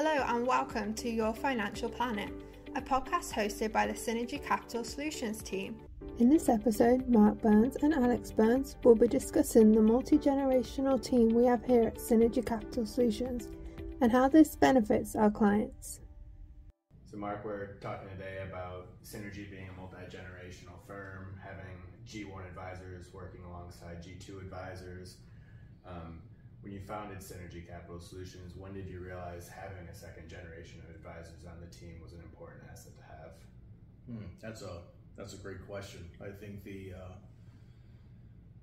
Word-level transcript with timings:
Hello 0.00 0.22
and 0.28 0.46
welcome 0.46 0.94
to 0.94 1.10
Your 1.10 1.34
Financial 1.34 1.88
Planet, 1.88 2.30
a 2.76 2.80
podcast 2.80 3.32
hosted 3.32 3.72
by 3.72 3.84
the 3.84 3.94
Synergy 3.94 4.40
Capital 4.40 4.84
Solutions 4.84 5.42
team. 5.42 5.74
In 6.20 6.30
this 6.30 6.48
episode, 6.48 7.08
Mark 7.08 7.42
Burns 7.42 7.74
and 7.82 7.92
Alex 7.92 8.30
Burns 8.30 8.76
will 8.84 8.94
be 8.94 9.08
discussing 9.08 9.72
the 9.72 9.82
multi 9.82 10.16
generational 10.16 11.02
team 11.02 11.30
we 11.30 11.46
have 11.46 11.64
here 11.64 11.82
at 11.82 11.96
Synergy 11.96 12.46
Capital 12.46 12.86
Solutions 12.86 13.48
and 14.00 14.12
how 14.12 14.28
this 14.28 14.54
benefits 14.54 15.16
our 15.16 15.32
clients. 15.32 15.98
So, 17.10 17.16
Mark, 17.16 17.44
we're 17.44 17.74
talking 17.80 18.08
today 18.08 18.44
about 18.48 19.02
Synergy 19.02 19.50
being 19.50 19.68
a 19.68 19.80
multi 19.80 19.96
generational 20.16 20.78
firm, 20.86 21.34
having 21.42 21.74
G1 22.06 22.46
advisors 22.46 23.12
working 23.12 23.40
alongside 23.42 24.04
G2 24.04 24.42
advisors. 24.42 25.16
Um, 25.84 26.20
when 26.62 26.72
you 26.72 26.80
founded 26.80 27.18
Synergy 27.18 27.66
Capital 27.66 28.00
Solutions, 28.00 28.54
when 28.56 28.72
did 28.74 28.88
you 28.88 29.00
realize 29.00 29.48
having 29.48 29.88
a 29.88 29.94
second 29.94 30.28
generation 30.28 30.80
of 30.84 30.94
advisors 30.94 31.44
on 31.46 31.60
the 31.60 31.74
team 31.74 32.00
was 32.02 32.12
an 32.12 32.20
important 32.20 32.62
asset 32.70 32.92
to 32.96 33.02
have? 33.04 33.32
Hmm, 34.06 34.26
that's 34.40 34.62
a 34.62 34.80
that's 35.16 35.34
a 35.34 35.36
great 35.36 35.66
question. 35.66 36.08
I 36.20 36.30
think 36.30 36.64
the 36.64 36.92
uh, 36.96 37.14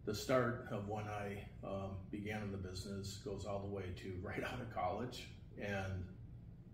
the 0.06 0.14
start 0.14 0.68
of 0.72 0.88
when 0.88 1.06
I 1.06 1.44
um, 1.64 1.92
began 2.12 2.42
in 2.44 2.52
the 2.52 2.58
business 2.58 3.20
goes 3.26 3.46
all 3.46 3.60
the 3.60 3.74
way 3.74 3.86
to 4.04 4.14
right 4.22 4.44
out 4.44 4.60
of 4.60 4.74
college, 4.74 5.28
and 5.62 6.04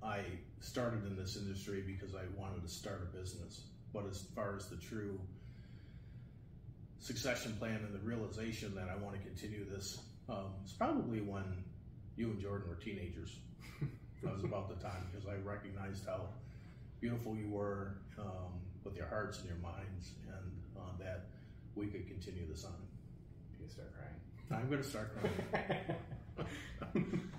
I 0.03 0.21
started 0.59 1.05
in 1.05 1.15
this 1.15 1.37
industry 1.37 1.83
because 1.85 2.15
I 2.15 2.23
wanted 2.35 2.63
to 2.63 2.69
start 2.69 3.01
a 3.03 3.17
business. 3.17 3.61
But 3.93 4.05
as 4.09 4.23
far 4.35 4.55
as 4.55 4.67
the 4.67 4.77
true 4.77 5.19
succession 6.99 7.55
plan 7.57 7.81
and 7.85 7.93
the 7.93 8.05
realization 8.05 8.73
that 8.75 8.87
I 8.89 8.95
want 8.95 9.15
to 9.15 9.21
continue 9.21 9.65
this 9.69 9.99
um, 10.31 10.53
it's 10.63 10.73
probably 10.73 11.21
when 11.21 11.43
you 12.15 12.29
and 12.29 12.39
Jordan 12.39 12.69
were 12.69 12.75
teenagers. 12.75 13.37
that 14.23 14.33
was 14.33 14.43
about 14.43 14.69
the 14.69 14.83
time 14.83 15.07
because 15.11 15.27
I 15.27 15.35
recognized 15.43 16.05
how 16.05 16.29
beautiful 16.99 17.35
you 17.35 17.49
were 17.49 17.97
um, 18.19 18.61
with 18.83 18.95
your 18.95 19.07
hearts 19.07 19.39
and 19.39 19.47
your 19.47 19.57
minds, 19.57 20.11
and 20.27 20.51
uh, 20.77 20.91
that 20.99 21.25
we 21.75 21.87
could 21.87 22.07
continue 22.07 22.47
this 22.47 22.63
on. 22.63 22.73
You 23.59 23.67
start 23.67 23.91
crying. 23.93 24.61
I'm 24.61 24.69
going 24.69 24.81
to 24.81 24.87
start 24.87 25.15
crying. 25.19 25.95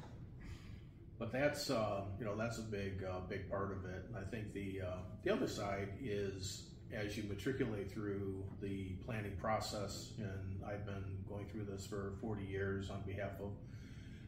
but 1.18 1.32
that's 1.32 1.70
uh, 1.70 2.02
you 2.18 2.24
know 2.24 2.36
that's 2.36 2.58
a 2.58 2.62
big 2.62 3.04
uh, 3.04 3.20
big 3.28 3.48
part 3.50 3.72
of 3.72 3.84
it. 3.84 4.04
And 4.08 4.16
I 4.16 4.28
think 4.30 4.52
the 4.52 4.82
uh, 4.86 4.98
the 5.24 5.32
other 5.32 5.48
side 5.48 5.88
is 6.02 6.71
as 6.92 7.16
you 7.16 7.24
matriculate 7.24 7.90
through 7.90 8.44
the 8.60 8.90
planning 9.04 9.36
process, 9.40 10.12
and 10.18 10.62
I've 10.66 10.84
been 10.84 11.04
going 11.28 11.46
through 11.46 11.64
this 11.64 11.86
for 11.86 12.14
40 12.20 12.44
years 12.44 12.90
on 12.90 13.02
behalf 13.02 13.32
of 13.42 13.52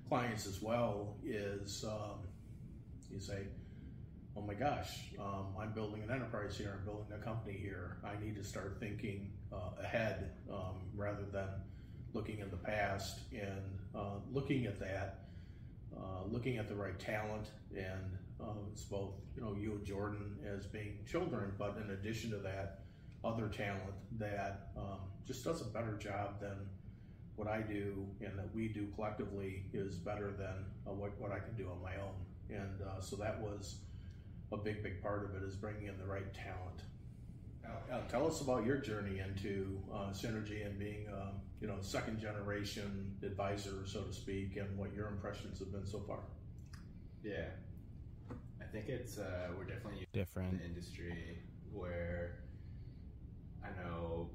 clients 0.08 0.46
as 0.46 0.62
well, 0.62 1.16
is 1.24 1.84
um, 1.84 2.20
you 3.10 3.20
say, 3.20 3.42
oh 4.36 4.40
my 4.40 4.54
gosh, 4.54 5.12
um, 5.20 5.46
I'm 5.60 5.72
building 5.72 6.02
an 6.02 6.10
enterprise 6.10 6.56
here, 6.56 6.76
I'm 6.78 6.84
building 6.84 7.06
a 7.14 7.22
company 7.22 7.56
here. 7.56 7.98
I 8.04 8.22
need 8.22 8.34
to 8.36 8.44
start 8.44 8.78
thinking 8.80 9.30
uh, 9.52 9.82
ahead 9.82 10.32
um, 10.50 10.76
rather 10.96 11.24
than 11.32 11.48
looking 12.12 12.38
in 12.38 12.50
the 12.50 12.56
past 12.56 13.20
and 13.32 13.78
uh, 13.94 14.16
looking 14.32 14.66
at 14.66 14.78
that, 14.80 15.26
uh, 15.96 16.24
looking 16.30 16.58
at 16.58 16.68
the 16.68 16.74
right 16.74 16.98
talent 16.98 17.50
and 17.76 18.18
um, 18.44 18.58
it's 18.70 18.82
both, 18.82 19.14
you 19.36 19.42
know, 19.42 19.56
you 19.58 19.72
and 19.72 19.84
Jordan 19.84 20.36
as 20.46 20.66
being 20.66 20.98
children, 21.10 21.52
but 21.58 21.76
in 21.82 21.90
addition 21.90 22.30
to 22.30 22.38
that, 22.38 22.80
other 23.24 23.48
talent 23.48 23.94
that 24.18 24.68
um, 24.76 24.98
just 25.26 25.44
does 25.44 25.62
a 25.62 25.64
better 25.64 25.96
job 25.96 26.40
than 26.40 26.56
what 27.36 27.48
I 27.48 27.62
do 27.62 28.06
and 28.20 28.38
that 28.38 28.54
we 28.54 28.68
do 28.68 28.86
collectively 28.94 29.64
is 29.72 29.96
better 29.96 30.30
than 30.32 30.64
uh, 30.86 30.92
what, 30.92 31.18
what 31.18 31.32
I 31.32 31.38
can 31.38 31.54
do 31.56 31.68
on 31.70 31.82
my 31.82 31.96
own. 31.96 32.14
And 32.50 32.82
uh, 32.82 33.00
so 33.00 33.16
that 33.16 33.40
was 33.40 33.76
a 34.52 34.56
big, 34.56 34.82
big 34.82 35.02
part 35.02 35.24
of 35.24 35.34
it 35.34 35.46
is 35.46 35.56
bringing 35.56 35.86
in 35.86 35.98
the 35.98 36.04
right 36.04 36.32
talent. 36.34 36.82
Uh, 37.90 38.00
tell 38.10 38.26
us 38.26 38.40
about 38.40 38.64
your 38.64 38.76
journey 38.76 39.20
into 39.20 39.80
uh, 39.92 40.10
Synergy 40.10 40.66
and 40.66 40.78
being, 40.78 41.06
um, 41.08 41.40
you 41.60 41.66
know, 41.66 41.76
second 41.80 42.20
generation 42.20 43.16
advisor, 43.22 43.86
so 43.86 44.02
to 44.02 44.12
speak, 44.12 44.56
and 44.56 44.76
what 44.76 44.94
your 44.94 45.08
impressions 45.08 45.58
have 45.58 45.72
been 45.72 45.86
so 45.86 46.00
far. 46.00 46.20
Yeah, 47.22 47.46
think 48.74 48.88
it's 48.88 49.18
uh, 49.18 49.54
we're 49.56 49.70
definitely 49.70 50.04
different 50.12 50.60
industry 50.66 51.38
where 51.72 52.42
I 53.62 53.70
know 53.78 54.30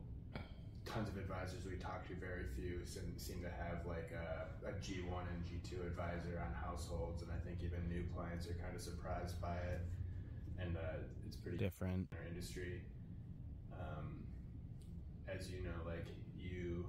tons 0.86 1.10
of 1.10 1.18
advisors 1.18 1.66
we 1.68 1.76
talk 1.76 2.08
to, 2.08 2.16
very 2.16 2.48
few 2.56 2.80
seem, 2.86 3.20
seem 3.20 3.42
to 3.44 3.52
have 3.52 3.86
like 3.86 4.16
a 4.16 4.48
a 4.66 4.72
G1 4.80 5.28
and 5.28 5.44
G2 5.44 5.86
advisor 5.86 6.40
on 6.40 6.56
households, 6.56 7.22
and 7.22 7.30
I 7.36 7.40
think 7.44 7.60
even 7.64 7.84
new 7.90 8.06
clients 8.16 8.48
are 8.48 8.56
kind 8.56 8.74
of 8.74 8.82
surprised 8.82 9.42
by 9.42 9.58
it, 9.60 9.82
and 10.58 10.78
uh, 10.78 11.04
it's 11.28 11.36
pretty 11.36 11.58
different 11.58 12.08
in 12.10 12.18
our 12.18 12.24
industry. 12.26 12.80
Um, 13.76 14.24
as 15.28 15.52
you 15.52 15.68
know, 15.68 15.84
like 15.86 16.08
you 16.40 16.86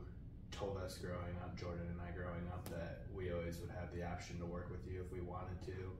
told 0.52 0.78
us 0.78 0.98
growing 0.98 1.34
up, 1.42 1.58
Jordan 1.58 1.86
and 1.90 1.98
I 1.98 2.14
growing 2.14 2.46
up, 2.54 2.62
that 2.70 3.10
we 3.12 3.32
always 3.32 3.58
would 3.58 3.70
have 3.74 3.90
the 3.92 4.06
option 4.06 4.38
to 4.38 4.46
work 4.46 4.70
with 4.70 4.86
you 4.86 5.02
if 5.02 5.10
we 5.10 5.20
wanted 5.20 5.60
to. 5.66 5.90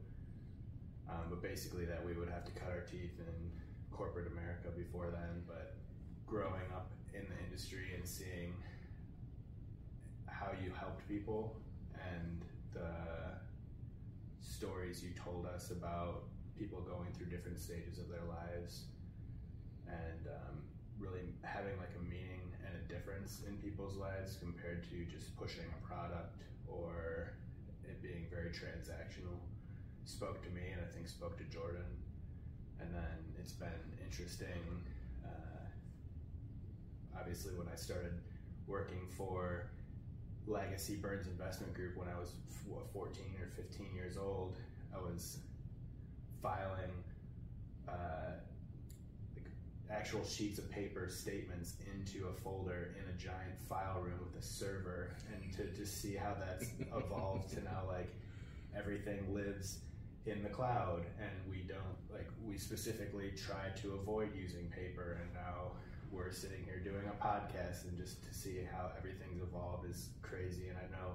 Um, 1.11 1.27
but 1.29 1.43
basically, 1.43 1.85
that 1.87 2.05
we 2.05 2.15
would 2.15 2.29
have 2.29 2.45
to 2.45 2.53
cut 2.53 2.71
our 2.71 2.83
teeth 2.83 3.19
in 3.19 3.51
corporate 3.91 4.31
America 4.31 4.69
before 4.77 5.11
then. 5.11 5.43
But 5.47 5.75
growing 6.27 6.71
up 6.73 6.93
in 7.13 7.27
the 7.29 7.45
industry 7.45 7.91
and 7.97 8.07
seeing 8.07 8.55
how 10.27 10.53
you 10.63 10.71
helped 10.79 11.07
people 11.09 11.57
and 11.95 12.45
the 12.73 13.37
stories 14.41 15.03
you 15.03 15.11
told 15.23 15.47
us 15.47 15.71
about 15.71 16.23
people 16.59 16.81
going 16.81 17.09
through 17.17 17.27
different 17.27 17.59
stages 17.59 17.99
of 17.99 18.09
their 18.09 18.25
lives 18.29 18.85
and 19.89 20.29
um, 20.29 20.57
really 20.99 21.33
having 21.43 21.77
like 21.79 21.93
a 21.99 22.03
meaning 22.05 22.45
and 22.65 22.77
a 22.77 22.85
difference 22.93 23.43
in 23.49 23.57
people's 23.57 23.97
lives 23.97 24.37
compared 24.41 24.85
to 24.85 25.05
just 25.11 25.37
pushing 25.37 25.65
a 25.65 25.87
product 25.87 26.43
or 26.69 27.33
it 27.85 28.01
being 28.03 28.27
very 28.31 28.51
transactional 28.51 29.41
spoke 30.11 30.43
to 30.43 30.51
me 30.51 30.63
and 30.73 30.81
I 30.81 30.93
think 30.93 31.09
spoke 31.09 31.39
to 31.39 31.45
Jordan. 31.45 31.87
And 32.81 32.93
then 32.93 33.35
it's 33.39 33.53
been 33.53 33.69
interesting. 34.05 34.83
Uh, 35.25 35.65
obviously, 37.19 37.55
when 37.55 37.69
I 37.73 37.77
started 37.77 38.15
working 38.67 39.07
for 39.17 39.71
Legacy 40.47 40.97
Burns 40.97 41.27
Investment 41.27 41.75
Group 41.75 41.97
when 41.97 42.09
I 42.09 42.19
was 42.19 42.33
14 42.93 43.23
or 43.41 43.49
15 43.57 43.87
years 43.95 44.17
old, 44.17 44.57
I 44.95 44.99
was 44.99 45.39
filing 46.43 46.91
uh, 47.89 48.33
actual 49.91 50.25
sheets 50.25 50.59
of 50.59 50.71
paper 50.71 51.09
statements 51.09 51.75
into 51.93 52.29
a 52.29 52.33
folder 52.33 52.95
in 52.97 53.15
a 53.15 53.19
giant 53.19 53.59
file 53.69 54.01
room 54.01 54.19
with 54.21 54.43
a 54.43 54.45
server 54.45 55.15
and 55.33 55.53
to 55.53 55.65
just 55.77 56.01
see 56.01 56.15
how 56.15 56.35
that's 56.39 56.71
evolved 57.05 57.53
to 57.53 57.63
now 57.63 57.83
like 57.89 58.15
everything 58.77 59.35
lives 59.35 59.79
in 60.27 60.43
the 60.43 60.49
cloud 60.49 61.05
and 61.19 61.33
we 61.49 61.65
don't 61.67 61.97
like 62.13 62.29
we 62.45 62.59
specifically 62.59 63.33
try 63.37 63.73
to 63.81 63.95
avoid 63.95 64.29
using 64.37 64.67
paper 64.69 65.19
and 65.23 65.33
now 65.33 65.73
we're 66.13 66.31
sitting 66.31 66.63
here 66.65 66.79
doing 66.79 67.07
a 67.07 67.25
podcast 67.25 67.89
and 67.89 67.97
just 67.97 68.23
to 68.27 68.35
see 68.35 68.61
how 68.71 68.91
everything's 68.99 69.41
evolved 69.41 69.89
is 69.89 70.11
crazy. 70.23 70.69
And 70.69 70.77
i 70.77 70.87
know 70.93 71.15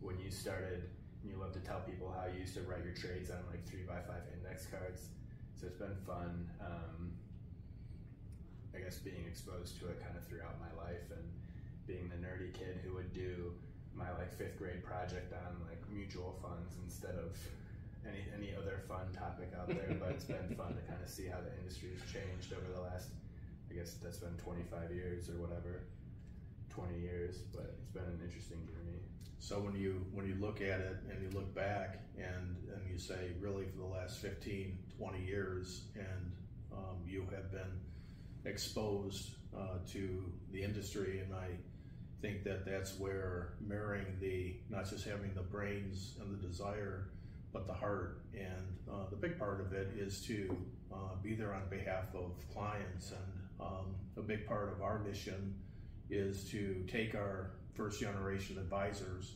when 0.00 0.18
you 0.20 0.30
started 0.30 0.84
you 1.24 1.36
love 1.36 1.52
to 1.52 1.60
tell 1.60 1.80
people 1.80 2.14
how 2.14 2.30
you 2.32 2.40
used 2.40 2.54
to 2.54 2.62
write 2.62 2.84
your 2.84 2.94
trades 2.94 3.30
on 3.30 3.38
like 3.50 3.66
three 3.66 3.82
by 3.82 3.98
five 4.06 4.22
index 4.32 4.66
cards 4.66 5.08
so 5.58 5.66
it's 5.66 5.76
been 5.76 5.96
fun. 6.06 6.48
Um, 6.60 7.10
i 8.76 8.78
guess 8.78 8.98
being 8.98 9.24
exposed 9.26 9.80
to 9.80 9.88
it 9.88 9.98
kind 10.00 10.16
of 10.16 10.22
throughout 10.28 10.54
my 10.62 10.70
life 10.84 11.10
and 11.10 11.26
being 11.88 12.08
the 12.08 12.20
nerdy 12.22 12.54
kid 12.54 12.78
who 12.84 12.94
would 12.94 13.12
do 13.12 13.50
my 13.96 14.12
like 14.14 14.32
fifth 14.32 14.56
grade 14.58 14.84
project 14.84 15.32
on 15.32 15.58
like 15.66 15.82
mutual 15.90 16.38
funds 16.40 16.76
instead 16.84 17.16
of 17.16 17.34
any 18.08 18.24
any 18.34 18.56
other 18.56 18.82
fun 18.88 19.06
topic 19.12 19.52
out 19.58 19.68
there, 19.68 19.96
but 20.00 20.10
it's 20.10 20.24
been 20.24 20.54
fun 20.56 20.74
to 20.74 20.82
kind 20.88 21.02
of 21.02 21.08
see 21.08 21.26
how 21.26 21.38
the 21.40 21.52
industry 21.60 21.90
has 21.92 22.02
changed 22.10 22.52
over 22.52 22.72
the 22.74 22.80
last. 22.80 23.08
I 23.70 23.74
guess 23.74 23.94
that's 24.02 24.18
been 24.18 24.36
25 24.38 24.92
years 24.92 25.28
or 25.28 25.34
whatever, 25.34 25.84
20 26.70 26.98
years, 26.98 27.36
but 27.54 27.76
it's 27.78 27.90
been 27.90 28.04
an 28.04 28.20
interesting 28.24 28.64
journey. 28.66 28.98
So 29.38 29.60
when 29.60 29.76
you 29.76 30.04
when 30.12 30.26
you 30.26 30.34
look 30.40 30.60
at 30.60 30.80
it 30.80 30.96
and 31.10 31.22
you 31.22 31.30
look 31.38 31.54
back 31.54 32.00
and 32.16 32.56
and 32.72 32.90
you 32.90 32.98
say 32.98 33.32
really 33.40 33.66
for 33.66 33.78
the 33.78 33.84
last 33.84 34.18
15, 34.18 34.78
20 34.98 35.24
years, 35.24 35.82
and 35.94 36.32
um, 36.72 36.96
you 37.06 37.26
have 37.34 37.50
been 37.52 37.80
exposed 38.44 39.30
uh, 39.56 39.78
to 39.92 40.24
the 40.52 40.62
industry, 40.62 41.20
and 41.20 41.34
I 41.34 41.48
think 42.20 42.42
that 42.44 42.64
that's 42.64 42.98
where 42.98 43.54
marrying 43.60 44.16
the 44.20 44.56
not 44.68 44.88
just 44.88 45.04
having 45.04 45.32
the 45.34 45.42
brains 45.42 46.14
and 46.20 46.32
the 46.32 46.46
desire 46.46 47.08
but 47.52 47.66
the 47.66 47.72
heart. 47.72 48.20
And 48.34 48.76
uh, 48.90 49.08
the 49.10 49.16
big 49.16 49.38
part 49.38 49.60
of 49.60 49.72
it 49.72 49.92
is 49.96 50.20
to 50.26 50.56
uh, 50.92 51.16
be 51.22 51.34
there 51.34 51.54
on 51.54 51.68
behalf 51.68 52.14
of 52.14 52.32
clients. 52.52 53.12
And 53.12 53.20
um, 53.60 53.94
a 54.16 54.22
big 54.22 54.46
part 54.46 54.72
of 54.72 54.82
our 54.82 54.98
mission 55.00 55.54
is 56.10 56.44
to 56.50 56.84
take 56.88 57.14
our 57.14 57.50
first 57.74 58.00
generation 58.00 58.58
advisors, 58.58 59.34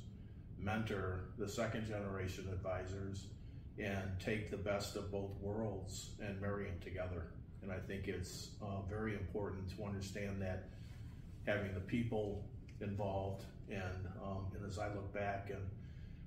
mentor 0.59 1.27
the 1.39 1.49
second 1.49 1.87
generation 1.87 2.49
advisors, 2.53 3.27
and 3.79 4.03
take 4.21 4.51
the 4.51 4.57
best 4.57 4.97
of 4.97 5.11
both 5.11 5.31
worlds 5.41 6.11
and 6.21 6.41
marry 6.41 6.65
them 6.65 6.79
together. 6.83 7.29
And 7.63 7.73
I 7.73 7.79
think 7.79 8.09
it's 8.09 8.51
uh, 8.61 8.83
very 8.89 9.15
important 9.15 9.77
to 9.77 9.85
understand 9.85 10.43
that 10.43 10.69
having 11.47 11.73
the 11.75 11.81
people 11.81 12.45
involved, 12.81 13.45
and, 13.71 14.09
um, 14.23 14.47
and 14.55 14.67
as 14.67 14.79
I 14.79 14.89
look 14.89 15.13
back 15.15 15.51
and 15.51 15.63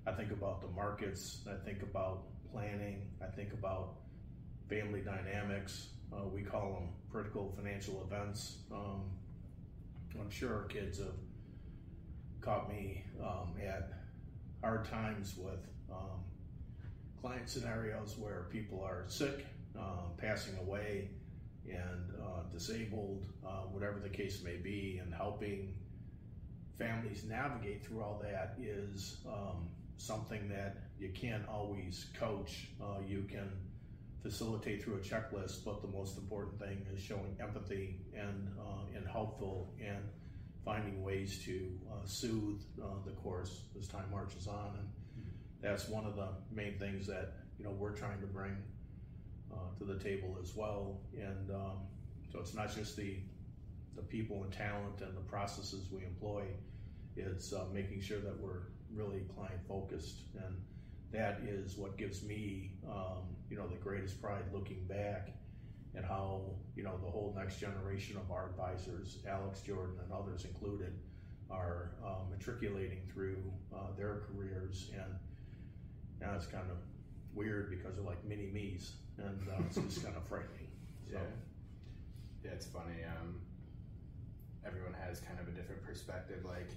I 0.08 0.12
think 0.12 0.32
about 0.32 0.62
the 0.62 0.68
markets, 0.68 1.40
I 1.50 1.56
think 1.66 1.82
about 1.82 2.24
planning, 2.52 3.08
I 3.22 3.26
think 3.28 3.54
about 3.54 3.96
family 4.70 5.02
dynamics. 5.02 5.88
Uh, 6.14 6.28
we 6.28 6.42
call 6.44 6.74
them 6.74 6.90
critical 7.12 7.54
financial 7.56 8.08
events. 8.10 8.58
Um, 8.72 9.10
I'm 10.20 10.30
sure 10.30 10.54
our 10.54 10.64
kids 10.64 11.00
have 11.00 11.16
caught 12.42 12.70
me 12.70 13.04
um, 13.22 13.54
at 13.66 13.92
hard 14.62 14.86
times 14.86 15.36
with 15.38 15.60
um, 15.92 16.24
client 17.20 17.50
scenarios 17.50 18.16
where 18.18 18.46
people 18.52 18.82
are 18.84 19.06
sick, 19.08 19.46
uh, 19.78 20.10
passing 20.18 20.56
away, 20.60 21.10
and 21.68 22.14
uh, 22.22 22.44
disabled, 22.54 23.26
uh, 23.46 23.64
whatever 23.72 24.00
the 24.00 24.10
case 24.10 24.44
may 24.44 24.56
be, 24.58 25.00
and 25.04 25.14
helping 25.14 25.74
families 26.78 27.24
navigate 27.28 27.84
through 27.84 28.02
all 28.02 28.22
that 28.22 28.56
is 28.62 29.18
um, 29.28 29.68
something 29.98 30.48
that 30.50 30.78
you 31.00 31.10
can't 31.10 31.48
always 31.48 32.08
coach. 32.18 32.68
Uh, 32.82 33.00
you 33.06 33.24
can 33.30 33.50
facilitate 34.22 34.84
through 34.84 34.96
a 34.96 35.00
checklist, 35.00 35.64
but 35.64 35.82
the 35.82 35.88
most 35.88 36.18
important 36.18 36.60
thing 36.60 36.86
is 36.94 37.02
showing 37.02 37.36
empathy 37.40 38.00
and 38.16 38.50
uh, 38.60 38.96
and 38.96 39.06
helpful 39.08 39.74
and 39.80 40.04
finding 40.64 41.04
ways 41.04 41.44
to 41.46 41.70
uh, 41.92 42.06
soothe 42.06 42.62
uh, 42.82 42.88
the 43.06 43.12
course 43.12 43.62
as 43.80 43.88
time 43.88 44.10
marches 44.12 44.48
on, 44.48 44.72
and 44.80 44.90
that's 45.62 45.88
one 45.88 46.06
of 46.06 46.16
the 46.16 46.30
main 46.52 46.78
things 46.80 47.06
that 47.06 47.34
you 47.60 47.66
know 47.66 47.72
we're 47.72 47.96
trying 47.96 48.20
to 48.20 48.28
bring 48.28 48.56
uh, 49.54 49.78
to 49.78 49.86
the 49.86 50.00
table 50.00 50.38
as 50.42 50.56
well. 50.56 51.00
And 51.14 51.52
um, 51.52 51.78
so 52.32 52.40
it's 52.40 52.54
not 52.54 52.74
just 52.74 52.98
the 52.98 53.18
the 53.96 54.02
people 54.02 54.44
and 54.44 54.52
talent 54.52 55.02
and 55.02 55.16
the 55.16 55.22
processes 55.22 55.86
we 55.92 56.04
employ; 56.04 56.46
it's 57.16 57.54
uh, 57.54 57.66
making 57.72 58.02
sure 58.02 58.20
that 58.20 58.38
we're 58.40 58.64
really 58.96 59.22
client 59.36 59.60
focused, 59.68 60.22
and 60.36 60.56
that 61.12 61.42
is 61.48 61.78
what 61.78 61.98
gives 61.98 62.24
me 62.24 62.72
um, 62.88 63.36
you 63.50 63.58
know 63.58 63.68
the 63.68 63.76
greatest 63.76 64.22
pride 64.22 64.44
looking 64.54 64.86
back 64.88 65.30
and 65.96 66.06
how 66.06 66.42
you 66.76 66.84
know 66.84 66.98
the 67.04 67.10
whole 67.10 67.34
next 67.38 67.60
generation 67.60 68.18
of 68.18 68.32
our 68.32 68.50
advisors, 68.50 69.20
Alex 69.28 69.62
Jordan 69.62 69.96
and 70.04 70.12
others 70.12 70.46
included, 70.46 70.94
are 71.50 71.92
uh, 72.06 72.24
matriculating 72.30 73.00
through 73.14 73.38
uh, 73.74 73.96
their 73.98 74.24
careers, 74.28 74.92
and 74.94 75.16
now 76.20 76.36
it's 76.36 76.48
kind 76.48 76.70
of 76.70 76.78
weird 77.34 77.70
because 77.70 77.96
they're 77.96 78.06
like 78.06 78.24
mini 78.26 78.50
me's, 78.54 78.94
and 79.18 79.48
uh, 79.50 79.62
it's 79.68 79.78
just 79.78 80.04
kind 80.04 80.16
of 80.16 80.24
frightening. 80.30 80.68
So. 81.08 81.14
Yeah, 81.14 81.20
yeah, 82.44 82.52
it's 82.52 82.66
funny. 82.66 83.04
Um, 83.06 83.36
everyone 84.66 84.94
has 84.94 85.20
kind 85.20 85.40
of 85.40 85.48
a 85.48 85.52
different 85.52 85.84
perspective. 85.84 86.44
Like 86.46 86.70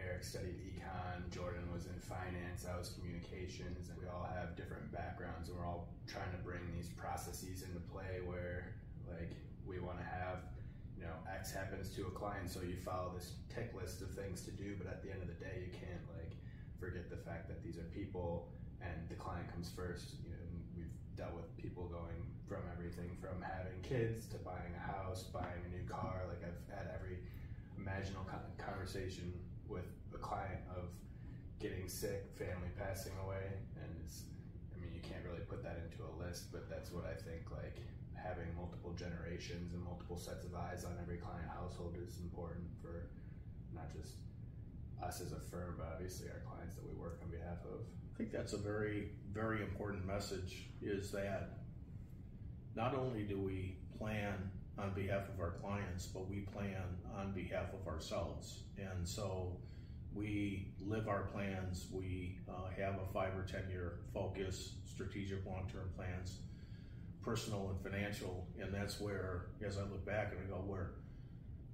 Eric 0.00 0.24
studied 0.24 0.56
econ, 0.64 1.28
Jordan 1.30 1.64
was 1.72 1.86
in 1.86 1.98
finance, 2.00 2.64
I 2.64 2.76
was 2.76 2.90
communications, 2.90 3.88
and 3.88 3.98
we 3.98 4.08
all 4.08 4.26
have 4.32 4.56
different 4.56 4.90
backgrounds, 4.92 5.48
and 5.48 5.58
we're 5.58 5.66
all 5.66 5.88
trying 6.08 6.30
to 6.32 6.40
bring 6.42 6.60
these 6.74 6.88
processes 6.88 7.62
into 7.62 7.80
play 7.92 8.24
where, 8.24 8.74
like, 9.08 9.32
we 9.66 9.78
want 9.78 9.98
to 9.98 10.04
have, 10.04 10.48
you 10.96 11.04
know, 11.04 11.14
X 11.28 11.52
happens 11.52 11.90
to 11.96 12.06
a 12.08 12.12
client, 12.16 12.50
so 12.50 12.60
you 12.60 12.76
follow 12.76 13.12
this 13.14 13.36
tick 13.52 13.72
list 13.76 14.02
of 14.02 14.10
things 14.10 14.42
to 14.42 14.50
do, 14.50 14.76
but 14.76 14.86
at 14.86 15.02
the 15.02 15.10
end 15.12 15.22
of 15.22 15.28
the 15.28 15.38
day, 15.38 15.68
you 15.68 15.72
can't, 15.72 16.04
like, 16.16 16.32
forget 16.80 17.10
the 17.10 17.20
fact 17.20 17.46
that 17.48 17.62
these 17.62 17.76
are 17.76 17.88
people 17.92 18.48
and 18.80 19.08
the 19.08 19.14
client 19.14 19.44
comes 19.52 19.68
first. 19.68 20.16
You 20.24 20.32
know, 20.32 20.40
we've 20.74 20.96
dealt 21.14 21.36
with 21.36 21.44
people 21.60 21.84
going 21.92 22.24
from 22.48 22.64
everything 22.72 23.12
from 23.20 23.44
having 23.44 23.76
kids 23.84 24.26
to 24.32 24.36
buying 24.40 24.72
a 24.74 24.80
house, 24.80 25.24
buying 25.24 25.60
a 25.68 25.70
new 25.70 25.84
car. 25.84 26.24
Like 26.26 26.40
I've 26.40 26.64
had 26.72 26.88
every 26.96 27.20
imaginable 27.76 28.24
conversation 28.56 29.32
with 29.70 29.86
a 30.12 30.18
client 30.18 30.60
of 30.76 30.90
getting 31.60 31.88
sick, 31.88 32.34
family 32.36 32.68
passing 32.76 33.12
away, 33.24 33.46
and 33.78 33.88
it's. 34.04 34.24
I 34.74 34.82
mean, 34.82 34.92
you 34.92 35.00
can't 35.00 35.22
really 35.24 35.44
put 35.46 35.62
that 35.62 35.78
into 35.78 36.02
a 36.02 36.12
list, 36.18 36.50
but 36.52 36.68
that's 36.68 36.90
what 36.90 37.04
I 37.06 37.14
think. 37.14 37.50
Like 37.50 37.78
having 38.14 38.48
multiple 38.56 38.92
generations 38.92 39.72
and 39.72 39.82
multiple 39.82 40.16
sets 40.16 40.44
of 40.44 40.54
eyes 40.54 40.84
on 40.84 40.92
every 41.00 41.16
client 41.16 41.48
household 41.48 41.96
is 41.96 42.18
important 42.20 42.66
for 42.82 43.08
not 43.74 43.92
just 43.92 44.14
us 45.02 45.20
as 45.20 45.32
a 45.32 45.40
firm, 45.40 45.76
but 45.78 45.88
obviously 45.94 46.28
our 46.28 46.42
clients 46.44 46.76
that 46.76 46.84
we 46.84 46.92
work 46.92 47.20
on 47.22 47.30
behalf 47.30 47.58
of. 47.64 47.80
I 47.80 48.16
think 48.18 48.32
that's 48.32 48.52
a 48.52 48.58
very, 48.58 49.12
very 49.32 49.62
important 49.62 50.06
message. 50.06 50.66
Is 50.82 51.10
that 51.12 51.60
not 52.74 52.94
only 52.94 53.22
do 53.22 53.38
we 53.38 53.76
plan 53.98 54.50
on 54.78 54.92
behalf 54.94 55.28
of 55.28 55.40
our 55.40 55.52
clients, 55.62 56.06
but 56.06 56.28
we 56.28 56.40
plan 56.40 56.82
on 57.16 57.32
behalf 57.32 57.66
of 57.74 57.86
ourselves. 57.86 58.62
And 58.78 59.06
so 59.06 59.56
we 60.14 60.72
live 60.80 61.08
our 61.08 61.24
plans. 61.24 61.86
We 61.92 62.38
uh, 62.48 62.70
have 62.78 62.94
a 62.94 63.12
five 63.12 63.36
or 63.36 63.42
10 63.42 63.70
year 63.70 64.00
focus, 64.12 64.74
strategic 64.84 65.44
long 65.46 65.68
term 65.72 65.90
plans, 65.96 66.38
personal 67.22 67.70
and 67.70 67.92
financial. 67.92 68.46
And 68.60 68.72
that's 68.72 69.00
where, 69.00 69.46
as 69.64 69.78
I 69.78 69.82
look 69.82 70.04
back 70.06 70.32
and 70.32 70.40
I 70.46 70.50
go, 70.50 70.62
where, 70.66 70.92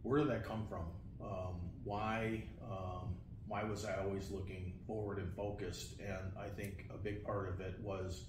where 0.03 0.21
did 0.21 0.31
that 0.31 0.45
come 0.45 0.67
from? 0.69 0.87
Um, 1.21 1.61
why, 1.85 2.45
um, 2.71 3.15
why 3.47 3.63
was 3.65 3.85
I 3.85 3.97
always 4.03 4.31
looking 4.31 4.73
forward 4.87 5.19
and 5.19 5.33
focused? 5.35 6.01
And 6.01 6.33
I 6.39 6.49
think 6.49 6.87
a 6.93 6.99
big 6.99 7.25
part 7.25 7.49
of 7.49 7.61
it 7.61 7.79
was 7.81 8.25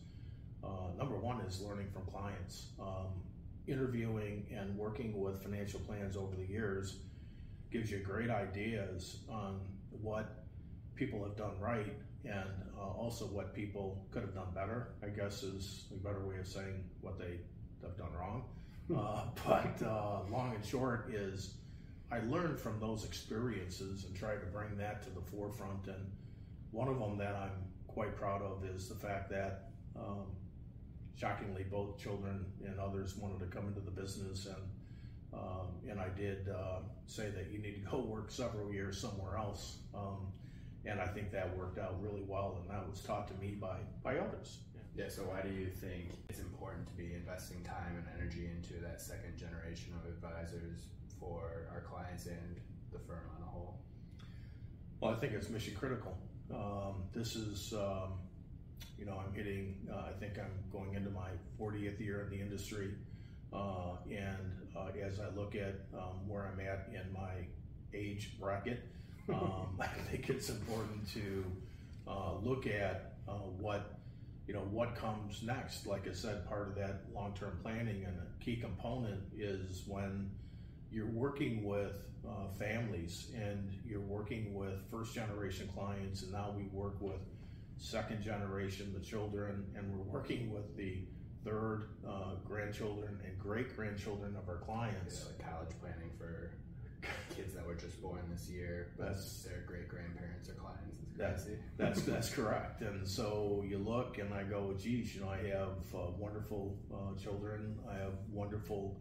uh, 0.64 0.96
number 0.98 1.18
one 1.18 1.42
is 1.42 1.62
learning 1.62 1.88
from 1.92 2.04
clients. 2.06 2.68
Um, 2.80 3.22
interviewing 3.68 4.46
and 4.56 4.76
working 4.78 5.20
with 5.20 5.42
financial 5.42 5.80
plans 5.82 6.16
over 6.16 6.36
the 6.36 6.46
years 6.46 6.98
gives 7.72 7.92
you 7.92 8.00
great 8.00 8.30
ideas 8.30 9.18
on 9.30 9.60
what 10.02 10.46
people 10.96 11.24
have 11.24 11.36
done 11.36 11.60
right 11.60 11.94
and 12.26 12.50
uh, 12.78 12.82
also 12.82 13.26
what 13.26 13.54
people 13.54 14.06
could 14.12 14.22
have 14.22 14.34
done 14.34 14.48
better, 14.54 14.90
I 15.04 15.08
guess 15.08 15.44
is 15.44 15.86
a 15.94 15.98
better 15.98 16.26
way 16.26 16.38
of 16.38 16.48
saying 16.48 16.84
what 17.02 17.18
they 17.18 17.40
have 17.82 17.98
done 17.98 18.14
wrong. 18.14 18.44
Hmm. 18.88 18.98
Uh, 18.98 19.22
but 19.46 19.86
uh, 19.86 20.22
long 20.30 20.54
and 20.56 20.66
short 20.66 21.10
is 21.14 21.56
I 22.12 22.20
learned 22.20 22.60
from 22.60 22.80
those 22.80 23.04
experiences 23.04 24.06
and 24.06 24.16
tried 24.16 24.40
to 24.40 24.46
bring 24.48 24.78
that 24.78 25.04
to 25.04 25.10
the 25.10 25.22
forefront. 25.22 25.88
And 25.88 26.12
one 26.72 26.88
of 26.88 27.00
them 27.00 27.18
that 27.18 27.36
I'm 27.36 27.64
quite 27.88 28.16
proud 28.16 28.42
of 28.42 28.64
is 28.64 28.88
the 28.88 28.96
fact 28.96 29.30
that 29.30 29.70
um, 29.96 30.26
shockingly, 31.18 31.66
both 31.70 31.98
children 31.98 32.46
and 32.66 32.80
others 32.80 33.16
wanted 33.18 33.40
to 33.40 33.46
come 33.48 33.68
into 33.68 33.82
the 33.82 33.92
business, 33.92 34.46
and 34.46 34.64
um, 35.34 35.68
and 35.90 36.00
I 36.00 36.10
did 36.10 36.48
uh, 36.48 36.80
say 37.06 37.30
that 37.30 37.52
you 37.52 37.60
need 37.60 37.84
to 37.84 37.92
go 37.92 38.00
work 38.08 38.32
several 38.32 38.72
years 38.72 39.00
somewhere 39.00 39.38
else, 39.38 39.78
um, 39.94 40.28
and 40.86 41.02
I 41.02 41.08
think 41.08 41.32
that 41.32 41.58
worked 41.58 41.80
out 41.80 42.02
really 42.02 42.24
well, 42.26 42.60
and 42.62 42.70
that 42.70 42.88
was 42.90 43.02
taught 43.02 43.28
to 43.28 43.34
me 43.36 43.58
by 43.60 43.78
by 44.04 44.18
others. 44.18 44.60
Yeah. 44.96 45.10
So 45.10 45.24
why 45.24 45.42
do 45.42 45.50
you 45.50 45.68
think 45.68 46.10
it's 46.30 46.40
important 46.40 46.88
to 46.88 46.94
be 46.94 47.14
investing 47.14 47.62
time 47.64 47.98
and 47.98 48.06
energy 48.20 48.50
into 48.50 48.82
that 48.82 49.00
second 49.00 49.38
generation 49.38 49.94
of 49.94 50.10
advisors 50.10 50.88
for 51.20 51.68
our 51.72 51.82
clients 51.82 52.26
and 52.26 52.56
the 52.92 52.98
firm 52.98 53.22
on 53.36 53.44
a 53.44 53.46
whole? 53.46 53.78
Well, 55.00 55.12
I 55.12 55.16
think 55.18 55.34
it's 55.34 55.50
mission 55.50 55.76
critical. 55.76 56.18
Um, 56.52 57.04
this 57.14 57.36
is 57.36 57.74
um, 57.74 58.14
you 58.98 59.06
know, 59.06 59.22
I'm 59.26 59.34
hitting, 59.34 59.76
uh, 59.92 60.10
I 60.10 60.20
think 60.20 60.38
I'm 60.38 60.52
going 60.72 60.96
into 60.96 61.10
my 61.10 61.30
40th 61.60 62.00
year 62.00 62.22
in 62.22 62.30
the 62.30 62.42
industry. 62.42 62.94
Uh, 63.54 63.96
and 64.10 64.68
uh, 64.76 64.90
as 65.02 65.20
I 65.20 65.30
look 65.36 65.56
at 65.56 65.76
um, 65.94 66.28
where 66.28 66.52
I'm 66.52 66.60
at 66.60 66.90
in 66.94 67.12
my 67.14 67.48
age 67.94 68.38
bracket, 68.40 68.84
um, 69.30 69.80
I 69.80 69.88
think 70.10 70.30
it's 70.30 70.50
important 70.50 71.08
to 71.14 71.46
uh, 72.08 72.34
look 72.42 72.68
at 72.68 73.16
uh, 73.28 73.34
what, 73.34 73.98
you 74.48 74.54
know, 74.54 74.66
what 74.72 74.96
comes 74.96 75.44
next. 75.44 75.86
Like 75.86 76.08
I 76.08 76.14
said, 76.14 76.48
part 76.48 76.70
of 76.70 76.76
that 76.76 77.02
long-term 77.14 77.60
planning 77.62 78.06
and 78.06 78.16
a 78.18 78.44
key 78.44 78.56
component 78.58 79.22
is 79.38 79.84
when 79.88 80.32
you're 80.92 81.10
working 81.10 81.64
with 81.64 81.98
uh, 82.28 82.48
families 82.58 83.28
and 83.36 83.72
you're 83.86 84.00
working 84.00 84.54
with 84.54 84.74
first 84.90 85.14
generation 85.14 85.70
clients 85.74 86.24
and 86.24 86.32
now 86.32 86.54
we 86.56 86.64
work 86.74 86.96
with 87.00 87.20
second 87.78 88.22
generation, 88.24 88.94
the 88.98 89.06
children, 89.06 89.66
and 89.76 89.92
we're 89.92 90.04
working 90.04 90.52
with 90.52 90.76
the 90.76 91.00
third 91.46 91.90
uh, 92.08 92.36
grandchildren 92.46 93.20
and 93.26 93.38
great 93.40 93.76
grandchildren 93.76 94.36
of 94.36 94.50
our 94.50 94.58
clients. 94.58 95.26
Yeah, 95.26 95.46
like 95.46 95.54
college 95.54 95.76
planning 95.80 96.12
for 96.18 96.52
kids 97.36 97.54
that 97.54 97.66
were 97.66 97.76
just 97.76 98.02
born 98.02 98.22
this 98.32 98.50
year, 98.50 98.94
but 98.98 99.10
that's, 99.10 99.44
their 99.44 99.64
great 99.66 99.88
grandparents 99.88 100.50
are 100.50 100.54
clients. 100.54 100.84
That's 101.18 101.48
that's 101.78 102.02
that's 102.04 102.30
correct. 102.30 102.82
And 102.82 103.08
so 103.08 103.64
you 103.68 103.80
look, 103.80 104.20
and 104.20 104.34
I 104.34 104.44
go, 104.44 104.76
geez, 104.78 105.16
you 105.16 105.22
know, 105.22 105.30
I 105.30 105.38
have 105.48 105.80
uh, 105.96 106.12
wonderful 106.18 106.78
uh, 106.94 107.20
children. 107.20 107.80
I 107.90 107.96
have 107.96 108.14
wonderful 108.32 109.00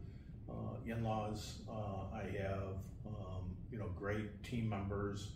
uh, 0.49 0.77
in-laws. 0.87 1.61
Uh, 1.69 2.17
I 2.17 2.23
have 2.39 2.79
um, 3.07 3.55
you 3.71 3.79
know 3.79 3.91
great 3.99 4.43
team 4.43 4.67
members 4.69 5.33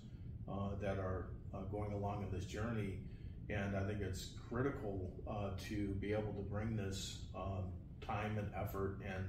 uh, 0.50 0.70
that 0.80 0.98
are 0.98 1.26
going 1.70 1.92
along 1.92 2.22
in 2.22 2.30
this 2.30 2.46
journey 2.46 3.00
And 3.52 3.76
I 3.76 3.84
think 3.84 4.00
it's 4.00 4.30
critical 4.48 5.10
uh, 5.28 5.50
to 5.68 5.88
be 6.00 6.12
able 6.12 6.32
to 6.32 6.42
bring 6.50 6.76
this 6.76 7.18
um, 7.34 7.64
time 8.00 8.38
and 8.38 8.48
effort 8.54 8.98
and 9.04 9.24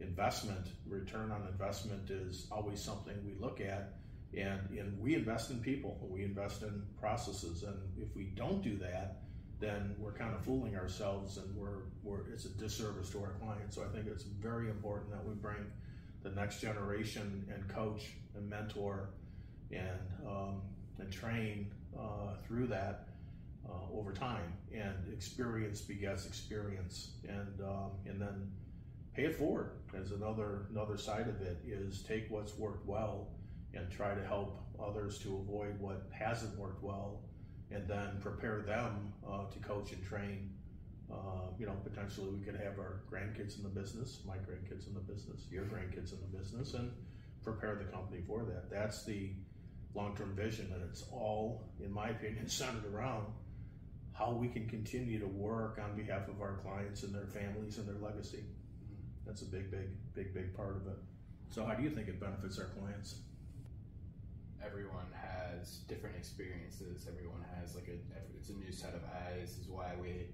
investment, 0.00 0.66
return 0.86 1.30
on 1.32 1.46
investment 1.50 2.10
is 2.10 2.46
always 2.52 2.80
something 2.80 3.14
we 3.24 3.34
look 3.40 3.60
at. 3.60 3.94
And, 4.36 4.60
and 4.78 5.00
we 5.00 5.14
invest 5.14 5.50
in 5.50 5.60
people, 5.60 5.98
we 6.10 6.22
invest 6.22 6.62
in 6.62 6.82
processes. 7.00 7.62
And 7.62 7.76
if 7.96 8.14
we 8.14 8.24
don't 8.24 8.62
do 8.62 8.76
that, 8.78 9.22
then 9.58 9.96
we're 9.98 10.12
kind 10.12 10.34
of 10.34 10.44
fooling 10.44 10.76
ourselves 10.76 11.38
and 11.38 11.56
we're, 11.56 11.86
we're 12.04 12.30
it's 12.32 12.44
a 12.44 12.50
disservice 12.50 13.10
to 13.10 13.20
our 13.20 13.32
clients. 13.40 13.74
So 13.76 13.82
I 13.82 13.88
think 13.94 14.06
it's 14.06 14.24
very 14.24 14.68
important 14.68 15.10
that 15.10 15.24
we 15.26 15.34
bring 15.34 15.66
the 16.22 16.30
next 16.30 16.60
generation 16.60 17.46
and 17.52 17.66
coach 17.68 18.12
and 18.36 18.48
mentor 18.48 19.08
and, 19.72 19.98
um, 20.26 20.60
and 20.98 21.10
train 21.10 21.72
uh, 21.98 22.36
through 22.46 22.66
that 22.68 23.07
uh, 23.68 23.98
over 23.98 24.12
time. 24.12 24.52
And 24.72 25.12
experience 25.12 25.80
begets 25.80 26.26
experience. 26.26 27.12
And, 27.28 27.60
um, 27.60 27.90
and 28.06 28.20
then 28.20 28.50
pay 29.18 29.24
it 29.24 29.34
forward 29.34 29.72
as 30.00 30.12
another 30.12 30.66
another 30.70 30.96
side 30.96 31.26
of 31.28 31.42
it 31.42 31.58
is 31.66 32.02
take 32.02 32.30
what's 32.30 32.56
worked 32.56 32.86
well 32.86 33.26
and 33.74 33.90
try 33.90 34.14
to 34.14 34.24
help 34.24 34.62
others 34.80 35.18
to 35.18 35.36
avoid 35.38 35.78
what 35.80 36.06
hasn't 36.12 36.56
worked 36.56 36.84
well 36.84 37.20
and 37.72 37.88
then 37.88 38.10
prepare 38.20 38.62
them 38.62 39.12
uh, 39.28 39.44
to 39.50 39.58
coach 39.58 39.90
and 39.90 40.06
train 40.06 40.50
uh, 41.12 41.50
you 41.58 41.66
know 41.66 41.74
potentially 41.82 42.28
we 42.28 42.44
could 42.44 42.54
have 42.54 42.78
our 42.78 43.00
grandkids 43.10 43.56
in 43.56 43.64
the 43.64 43.68
business 43.68 44.20
my 44.24 44.36
grandkids 44.36 44.86
in 44.86 44.94
the 44.94 45.00
business 45.00 45.46
your 45.50 45.64
grandkids 45.64 46.12
in 46.12 46.18
the 46.20 46.38
business 46.38 46.74
and 46.74 46.92
prepare 47.42 47.74
the 47.74 47.90
company 47.90 48.22
for 48.24 48.44
that 48.44 48.70
that's 48.70 49.04
the 49.04 49.32
long-term 49.96 50.32
vision 50.36 50.70
and 50.72 50.82
it's 50.88 51.04
all 51.10 51.68
in 51.84 51.90
my 51.92 52.10
opinion 52.10 52.48
centered 52.48 52.86
around 52.94 53.26
how 54.18 54.32
we 54.32 54.48
can 54.48 54.66
continue 54.68 55.18
to 55.20 55.26
work 55.26 55.78
on 55.82 55.96
behalf 55.96 56.28
of 56.28 56.40
our 56.40 56.56
clients 56.56 57.04
and 57.04 57.14
their 57.14 57.26
families 57.26 57.78
and 57.78 57.86
their 57.86 57.98
legacy 58.02 58.44
that's 59.28 59.42
a 59.42 59.44
big, 59.44 59.70
big, 59.70 59.90
big, 60.14 60.32
big 60.32 60.56
part 60.56 60.76
of 60.76 60.86
it. 60.86 60.96
So, 61.50 61.62
how 61.62 61.74
do 61.74 61.82
you 61.82 61.90
think 61.90 62.08
it 62.08 62.18
benefits 62.18 62.58
our 62.58 62.64
clients? 62.80 63.16
Everyone 64.64 65.06
has 65.12 65.80
different 65.86 66.16
experiences. 66.16 67.06
Everyone 67.06 67.44
has 67.60 67.74
like 67.74 67.88
a 67.88 67.98
it's 68.38 68.48
a 68.48 68.54
new 68.54 68.72
set 68.72 68.94
of 68.94 69.02
eyes. 69.04 69.58
Is 69.60 69.68
why 69.68 69.92
we 70.00 70.32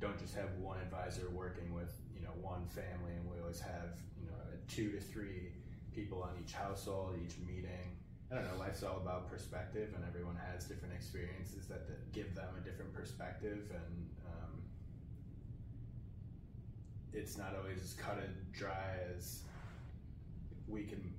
don't 0.00 0.18
just 0.18 0.34
have 0.34 0.50
one 0.60 0.78
advisor 0.80 1.30
working 1.30 1.72
with 1.72 1.96
you 2.14 2.22
know 2.22 2.32
one 2.42 2.66
family, 2.68 3.16
and 3.16 3.24
we 3.28 3.40
always 3.40 3.60
have 3.60 3.96
you 4.20 4.26
know 4.26 4.36
two 4.68 4.92
to 4.92 5.00
three 5.00 5.48
people 5.94 6.22
on 6.22 6.30
each 6.44 6.52
household, 6.52 7.18
each 7.24 7.38
meeting. 7.38 7.96
I 8.30 8.34
don't 8.34 8.44
know. 8.44 8.58
Life's 8.58 8.82
all 8.82 8.96
about 8.96 9.30
perspective, 9.30 9.90
and 9.94 10.04
everyone 10.04 10.36
has 10.52 10.64
different 10.64 10.94
experiences 10.94 11.66
that, 11.68 11.86
that 11.86 12.12
give 12.12 12.34
them 12.34 12.48
a 12.60 12.64
different 12.64 12.92
perspective, 12.92 13.70
and 13.70 14.10
um, 14.26 14.62
it's 17.12 17.38
not 17.38 17.54
always 17.56 17.82
as 17.82 17.92
cut 17.92 18.18
and 18.18 18.34
dry 18.52 18.98
as 19.14 19.42
we 20.66 20.82
can 20.82 21.12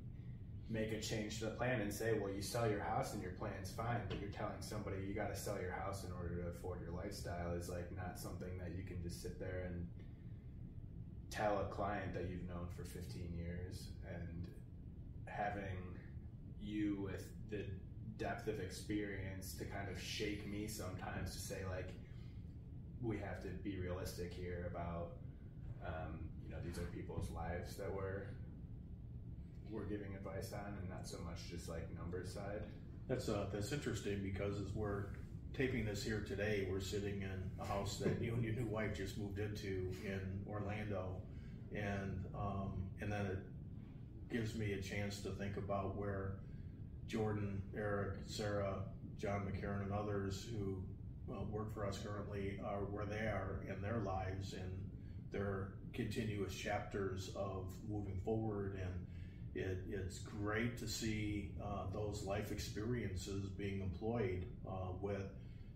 make 0.70 0.92
a 0.92 1.00
change 1.00 1.40
to 1.40 1.46
the 1.46 1.52
plan 1.52 1.80
and 1.80 1.94
say, 1.94 2.14
well, 2.20 2.32
you 2.32 2.42
sell 2.42 2.70
your 2.70 2.82
house 2.82 3.14
and 3.14 3.22
your 3.22 3.32
plan's 3.32 3.72
fine, 3.72 4.02
but 4.10 4.20
you're 4.20 4.30
telling 4.30 4.60
somebody 4.60 4.98
you 5.08 5.14
got 5.14 5.34
to 5.34 5.40
sell 5.40 5.58
your 5.62 5.72
house 5.72 6.04
in 6.04 6.12
order 6.12 6.36
to 6.42 6.50
afford 6.50 6.82
your 6.82 6.92
lifestyle 6.92 7.54
is 7.54 7.70
like 7.70 7.90
not 7.96 8.20
something 8.20 8.58
that 8.60 8.72
you 8.76 8.84
can 8.84 9.02
just 9.02 9.22
sit 9.22 9.40
there 9.40 9.64
and 9.68 9.88
tell 11.30 11.60
a 11.60 11.74
client 11.74 12.14
that 12.14 12.28
you've 12.30 12.48
known 12.50 12.68
for 12.76 12.84
15 12.84 13.32
years 13.38 13.88
and 14.14 14.48
having 15.26 15.78
you 16.68 16.98
with 17.02 17.26
the 17.50 17.64
depth 18.18 18.48
of 18.48 18.60
experience 18.60 19.54
to 19.54 19.66
kind 19.66 19.90
of 19.90 20.02
shake 20.02 20.48
me 20.48 20.68
sometimes 20.68 21.34
to 21.34 21.40
say 21.40 21.60
like 21.70 21.90
we 23.02 23.18
have 23.18 23.42
to 23.42 23.50
be 23.64 23.80
realistic 23.80 24.34
here 24.34 24.70
about 24.72 25.10
um, 25.86 26.20
you 26.44 26.52
know, 26.52 26.58
these 26.66 26.78
are 26.78 26.88
people's 26.94 27.30
lives 27.32 27.76
that 27.76 27.94
we're 27.94 28.24
we're 29.70 29.84
giving 29.84 30.14
advice 30.16 30.54
on, 30.54 30.74
and 30.80 30.90
not 30.90 31.08
so 31.08 31.18
much 31.26 31.50
just 31.50 31.68
like 31.68 31.88
numbers 31.98 32.34
side. 32.34 32.62
That's 33.08 33.30
uh, 33.30 33.48
that's 33.52 33.72
interesting 33.72 34.22
because 34.24 34.60
as 34.60 34.74
we're 34.74 35.06
taping 35.54 35.86
this 35.86 36.04
here 36.04 36.24
today, 36.28 36.68
we're 36.70 36.80
sitting 36.80 37.22
in 37.22 37.52
a 37.60 37.66
house 37.66 37.98
that 37.98 38.22
you 38.22 38.34
and 38.34 38.44
your 38.44 38.54
new 38.54 38.68
wife 38.68 38.96
just 38.96 39.18
moved 39.18 39.40
into 39.40 39.92
in 40.06 40.22
Orlando, 40.48 41.16
and 41.74 42.24
um, 42.36 42.74
and 43.02 43.12
then 43.12 43.26
it 43.26 43.40
gives 44.32 44.56
me 44.56 44.74
a 44.74 44.82
chance 44.82 45.20
to 45.22 45.30
think 45.32 45.58
about 45.58 45.96
where 45.98 46.34
Jordan, 47.08 47.62
Eric, 47.76 48.18
Sarah, 48.26 48.84
John 49.18 49.48
McCarron, 49.48 49.84
and 49.84 49.94
others 49.94 50.46
who 50.52 50.84
uh, 51.32 51.44
work 51.52 51.74
for 51.74 51.86
us 51.86 52.00
currently 52.00 52.60
are 52.66 52.82
where 52.86 53.06
they 53.06 53.26
are 53.26 53.62
in 53.68 53.82
their 53.82 54.00
lives 54.00 54.54
and 54.54 54.72
their 55.32 55.70
continuous 55.94 56.54
chapters 56.54 57.32
of 57.36 57.66
moving 57.90 58.20
forward. 58.24 58.80
And 58.82 59.08
it, 59.56 59.80
it's 59.90 60.20
great 60.20 60.78
to 60.78 60.88
see 60.88 61.52
uh, 61.64 61.86
those 61.94 62.24
life 62.24 62.52
experiences 62.52 63.50
being 63.50 63.82
employed 63.82 64.46
uh, 64.68 64.92
with 65.02 65.32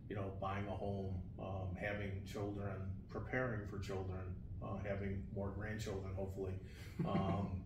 you 0.10 0.16
know 0.16 0.32
buying 0.40 0.68
a 0.68 0.72
home 0.72 1.16
um, 1.40 1.76
having 1.80 2.12
children 2.32 2.76
preparing 3.10 3.66
for 3.68 3.80
children 3.80 4.20
uh, 4.62 4.78
having 4.88 5.24
more 5.36 5.50
grandchildren 5.50 6.14
hopefully. 6.16 6.54
Um, 7.08 7.64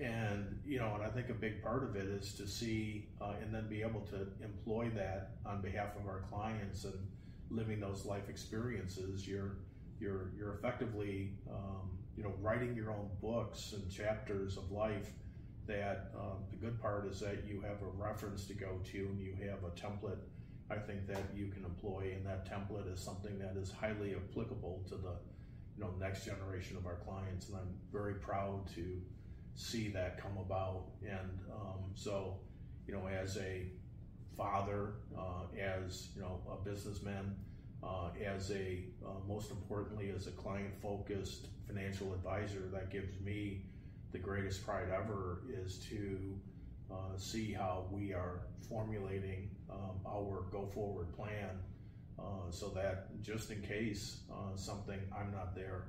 and 0.00 0.58
you 0.66 0.78
know 0.78 0.94
and 0.94 1.02
i 1.02 1.08
think 1.08 1.30
a 1.30 1.34
big 1.34 1.62
part 1.62 1.82
of 1.82 1.96
it 1.96 2.06
is 2.06 2.34
to 2.34 2.46
see 2.46 3.06
uh, 3.20 3.32
and 3.42 3.54
then 3.54 3.66
be 3.68 3.82
able 3.82 4.00
to 4.00 4.26
employ 4.42 4.90
that 4.94 5.30
on 5.46 5.60
behalf 5.62 5.96
of 5.96 6.06
our 6.06 6.24
clients 6.30 6.84
and 6.84 6.94
living 7.50 7.80
those 7.80 8.04
life 8.04 8.28
experiences 8.28 9.26
you're 9.26 9.56
you're 10.00 10.30
you're 10.36 10.54
effectively 10.54 11.32
um, 11.50 11.90
you 12.16 12.22
know 12.22 12.32
writing 12.40 12.74
your 12.74 12.90
own 12.90 13.08
books 13.20 13.72
and 13.72 13.90
chapters 13.90 14.56
of 14.56 14.70
life. 14.70 15.10
That 15.66 16.12
um, 16.16 16.44
the 16.50 16.56
good 16.56 16.80
part 16.80 17.08
is 17.08 17.18
that 17.20 17.44
you 17.44 17.60
have 17.60 17.82
a 17.82 17.90
reference 17.96 18.46
to 18.46 18.54
go 18.54 18.78
to 18.92 18.98
and 18.98 19.20
you 19.20 19.34
have 19.48 19.64
a 19.64 19.70
template. 19.70 20.18
I 20.70 20.76
think 20.76 21.08
that 21.08 21.22
you 21.34 21.48
can 21.48 21.64
employ, 21.64 22.12
and 22.14 22.24
that 22.24 22.48
template 22.48 22.92
is 22.92 23.00
something 23.00 23.38
that 23.40 23.56
is 23.56 23.72
highly 23.72 24.14
applicable 24.14 24.84
to 24.88 24.94
the 24.94 25.14
you 25.76 25.84
know 25.84 25.90
next 25.98 26.24
generation 26.24 26.76
of 26.76 26.86
our 26.86 26.96
clients. 26.96 27.48
And 27.48 27.56
I'm 27.56 27.74
very 27.92 28.14
proud 28.14 28.68
to 28.74 29.00
see 29.56 29.88
that 29.88 30.22
come 30.22 30.36
about. 30.38 30.84
And 31.02 31.40
um, 31.50 31.90
so, 31.94 32.38
you 32.86 32.94
know, 32.94 33.08
as 33.08 33.36
a 33.38 33.66
father, 34.36 34.94
uh, 35.18 35.58
as 35.58 36.08
you 36.14 36.22
know, 36.22 36.40
a 36.50 36.64
businessman, 36.64 37.34
uh, 37.82 38.10
as 38.24 38.50
a 38.50 38.84
uh, 39.04 39.10
most 39.28 39.50
importantly 39.50 40.12
as 40.14 40.26
a 40.26 40.30
client 40.32 40.74
focused 40.80 41.48
financial 41.66 42.12
advisor 42.14 42.62
that 42.72 42.90
gives 42.90 43.20
me 43.20 43.62
the 44.12 44.18
greatest 44.18 44.64
pride 44.64 44.88
ever 44.94 45.42
is 45.48 45.78
to 45.78 46.38
uh, 46.90 47.16
see 47.16 47.52
how 47.52 47.84
we 47.90 48.12
are 48.12 48.40
formulating 48.68 49.50
um, 49.70 50.00
our 50.06 50.44
go 50.50 50.66
forward 50.66 51.12
plan 51.14 51.50
uh, 52.18 52.50
so 52.50 52.68
that 52.68 53.08
just 53.22 53.50
in 53.50 53.60
case 53.60 54.20
uh, 54.32 54.56
something 54.56 54.98
I'm 55.16 55.32
not 55.32 55.54
there 55.54 55.88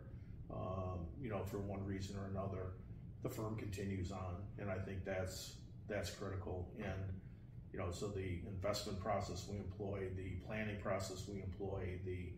um, 0.51 1.05
you 1.21 1.29
know 1.29 1.43
for 1.43 1.59
one 1.59 1.85
reason 1.85 2.15
or 2.17 2.27
another 2.27 2.73
the 3.27 3.35
firm 3.35 3.55
continues 3.55 4.11
on 4.11 4.35
and 4.59 4.69
I 4.69 4.77
think 4.79 5.03
that's 5.05 5.55
that's 5.87 6.09
critical 6.09 6.69
and 6.77 7.17
you 7.77 7.79
know, 7.79 7.91
so 7.91 8.07
the 8.07 8.39
investment 8.47 8.99
process 8.99 9.45
we 9.47 9.57
employ, 9.57 10.07
the 10.15 10.31
planning 10.47 10.77
process 10.81 11.27
we 11.27 11.41
employ, 11.41 11.99
the 12.05 12.29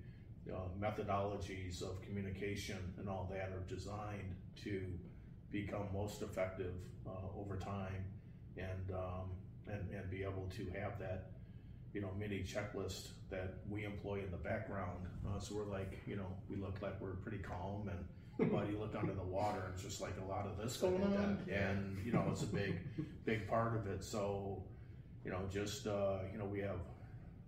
uh, 0.52 0.68
methodologies 0.80 1.82
of 1.82 2.02
communication 2.02 2.78
and 2.98 3.08
all 3.08 3.30
that 3.32 3.50
are 3.50 3.64
designed 3.70 4.36
to 4.64 4.86
become 5.52 5.86
most 5.94 6.22
effective 6.22 6.74
uh, 7.08 7.40
over 7.40 7.58
time 7.58 8.04
and, 8.58 8.92
um, 8.94 9.30
and, 9.68 9.90
and 9.94 10.10
be 10.10 10.24
able 10.24 10.50
to 10.58 10.66
have 10.78 11.00
that, 11.00 11.32
you 11.94 12.02
know, 12.02 12.10
mini 12.20 12.40
checklist 12.40 13.10
that 13.30 13.60
we 13.70 13.86
employ 13.86 14.20
in 14.20 14.32
the 14.32 14.38
background. 14.38 15.06
Uh, 15.26 15.40
so 15.40 15.56
we're 15.56 15.72
like, 15.72 16.02
you 16.06 16.16
know, 16.16 16.36
we 16.50 16.58
look 16.58 16.82
like 16.82 17.00
we're 17.00 17.16
pretty 17.16 17.40
calm 17.40 17.88
and 17.88 18.04
but 18.40 18.70
you 18.70 18.80
look 18.80 18.96
under 18.98 19.14
the 19.14 19.24
water 19.24 19.62
and 19.66 19.74
it's 19.74 19.84
just 19.84 20.02
like 20.02 20.16
a 20.26 20.30
lot 20.30 20.48
of 20.48 20.58
this 20.58 20.78
going 20.78 21.04
on 21.04 21.38
and 21.52 21.98
you 22.06 22.12
know 22.12 22.26
it's 22.32 22.44
a 22.44 22.48
big 22.48 22.76
big 23.26 23.48
part 23.48 23.76
of 23.76 23.86
it 23.88 24.04
so 24.04 24.64
you 25.30 25.32
know, 25.32 25.40
just, 25.52 25.88
uh, 25.88 26.20
you 26.32 26.38
know, 26.38 26.46
we 26.46 26.60
have, 26.60 26.78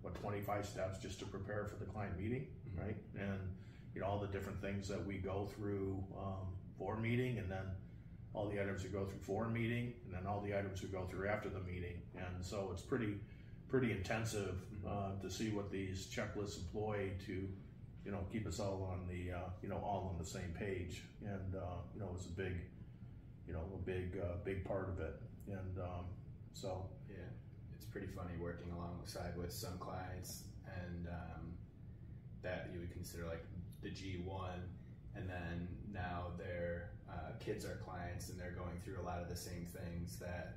what, 0.01 0.15
25 0.15 0.65
steps 0.65 0.99
just 0.99 1.19
to 1.19 1.25
prepare 1.25 1.65
for 1.65 1.75
the 1.75 1.85
client 1.85 2.19
meeting, 2.19 2.47
mm-hmm. 2.69 2.85
right? 2.85 2.97
And, 3.17 3.39
you 3.95 4.01
know, 4.01 4.07
all 4.07 4.19
the 4.19 4.27
different 4.27 4.61
things 4.61 4.87
that 4.87 5.05
we 5.05 5.17
go 5.17 5.47
through 5.55 6.03
um, 6.17 6.47
for 6.77 6.97
meeting 6.97 7.37
and 7.37 7.49
then 7.49 7.63
all 8.33 8.47
the 8.49 8.61
items 8.61 8.83
we 8.83 8.89
go 8.89 9.05
through 9.05 9.19
for 9.21 9.49
meeting 9.49 9.93
and 10.05 10.13
then 10.13 10.25
all 10.25 10.41
the 10.41 10.57
items 10.57 10.81
we 10.81 10.87
go 10.87 11.05
through 11.05 11.27
after 11.27 11.49
the 11.49 11.59
meeting. 11.59 12.01
And 12.15 12.43
so 12.43 12.69
it's 12.71 12.81
pretty, 12.81 13.15
pretty 13.67 13.91
intensive 13.91 14.61
mm-hmm. 14.85 14.87
uh, 14.87 15.21
to 15.21 15.29
see 15.29 15.49
what 15.49 15.71
these 15.71 16.07
checklists 16.07 16.57
employ 16.57 17.11
to, 17.25 17.47
you 18.05 18.11
know, 18.11 18.19
keep 18.31 18.47
us 18.47 18.59
all 18.59 18.89
on 18.91 19.07
the, 19.07 19.31
uh, 19.31 19.49
you 19.61 19.69
know, 19.69 19.77
all 19.77 20.09
on 20.11 20.17
the 20.17 20.29
same 20.29 20.53
page. 20.57 21.03
And, 21.23 21.55
uh, 21.55 21.81
you 21.93 21.99
know, 21.99 22.09
it's 22.15 22.25
a 22.25 22.29
big, 22.29 22.53
you 23.47 23.53
know, 23.53 23.63
a 23.73 23.85
big, 23.85 24.17
uh, 24.21 24.37
big 24.43 24.65
part 24.65 24.89
of 24.89 24.99
it. 24.99 25.21
And 25.47 25.77
um, 25.79 26.05
so, 26.53 26.85
Yeah, 27.09 27.15
it's 27.75 27.85
pretty 27.85 28.07
funny 28.07 28.33
working 28.39 28.71
alongside 28.71 29.37
with 29.37 29.51
some 29.51 29.77
clients 29.77 30.43
and 30.65 31.07
um, 31.07 31.53
that 32.41 32.69
you 32.73 32.79
would 32.79 32.91
consider 32.91 33.25
like 33.25 33.43
the 33.81 33.89
G1, 33.89 34.55
and 35.15 35.29
then 35.29 35.67
now 35.91 36.27
their 36.37 36.91
uh, 37.09 37.31
kids 37.39 37.65
are 37.65 37.79
clients 37.85 38.29
and 38.29 38.39
they're 38.39 38.55
going 38.57 38.79
through 38.83 39.01
a 39.01 39.05
lot 39.05 39.21
of 39.21 39.29
the 39.29 39.35
same 39.35 39.65
things 39.65 40.17
that 40.19 40.55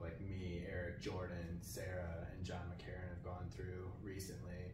like 0.00 0.20
me, 0.20 0.64
Eric 0.70 1.00
Jordan, 1.00 1.58
Sarah, 1.60 2.26
and 2.34 2.44
John 2.44 2.60
McCarran 2.68 3.08
have 3.08 3.24
gone 3.24 3.46
through 3.54 3.90
recently. 4.02 4.65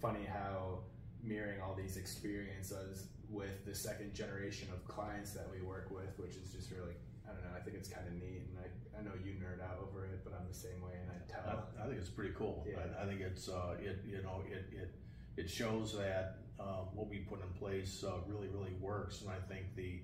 Funny 0.00 0.24
how 0.26 0.80
mirroring 1.24 1.60
all 1.60 1.74
these 1.74 1.96
experiences 1.96 3.08
with 3.28 3.64
the 3.66 3.74
second 3.74 4.14
generation 4.14 4.68
of 4.72 4.86
clients 4.86 5.32
that 5.32 5.46
we 5.50 5.60
work 5.60 5.90
with, 5.90 6.16
which 6.18 6.36
is 6.36 6.52
just 6.52 6.70
really, 6.70 6.94
I 7.28 7.32
don't 7.32 7.42
know, 7.42 7.50
I 7.56 7.60
think 7.60 7.76
it's 7.76 7.88
kind 7.88 8.06
of 8.06 8.14
neat. 8.14 8.46
And 8.46 8.58
I, 8.62 8.98
I 8.98 9.02
know 9.02 9.10
you 9.24 9.32
nerd 9.32 9.60
out 9.60 9.78
over 9.82 10.06
it, 10.06 10.22
but 10.22 10.32
I'm 10.34 10.46
the 10.48 10.54
same 10.54 10.80
way, 10.80 10.92
and 11.02 11.10
I 11.10 11.18
tell. 11.30 11.64
I, 11.78 11.82
I 11.82 11.86
think 11.88 11.98
it's 11.98 12.08
pretty 12.08 12.32
cool. 12.34 12.64
Yeah. 12.68 12.78
I, 12.98 13.02
I 13.02 13.06
think 13.06 13.20
it's, 13.20 13.48
uh, 13.48 13.74
it, 13.80 14.04
you 14.06 14.22
know, 14.22 14.44
it, 14.48 14.72
it, 14.72 14.94
it 15.36 15.50
shows 15.50 15.96
that 15.98 16.38
um, 16.60 16.94
what 16.94 17.08
we 17.08 17.18
put 17.18 17.42
in 17.42 17.52
place 17.58 18.04
uh, 18.06 18.18
really, 18.26 18.48
really 18.48 18.74
works. 18.80 19.22
And 19.22 19.30
I 19.30 19.40
think 19.52 19.74
the, 19.74 20.00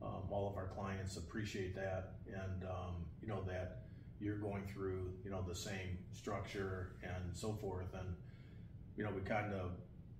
um, 0.00 0.22
all 0.30 0.48
of 0.48 0.56
our 0.56 0.68
clients 0.68 1.18
appreciate 1.18 1.74
that. 1.76 2.14
And, 2.26 2.64
um, 2.64 3.04
you 3.20 3.28
know, 3.28 3.42
that 3.46 3.82
you're 4.20 4.38
going 4.38 4.64
through, 4.72 5.12
you 5.22 5.30
know, 5.30 5.44
the 5.46 5.54
same 5.54 5.98
structure 6.12 6.96
and 7.02 7.36
so 7.36 7.52
forth. 7.52 7.92
And, 7.92 8.16
you 8.96 9.04
know, 9.04 9.10
we 9.14 9.20
kind 9.22 9.52
of, 9.52 9.72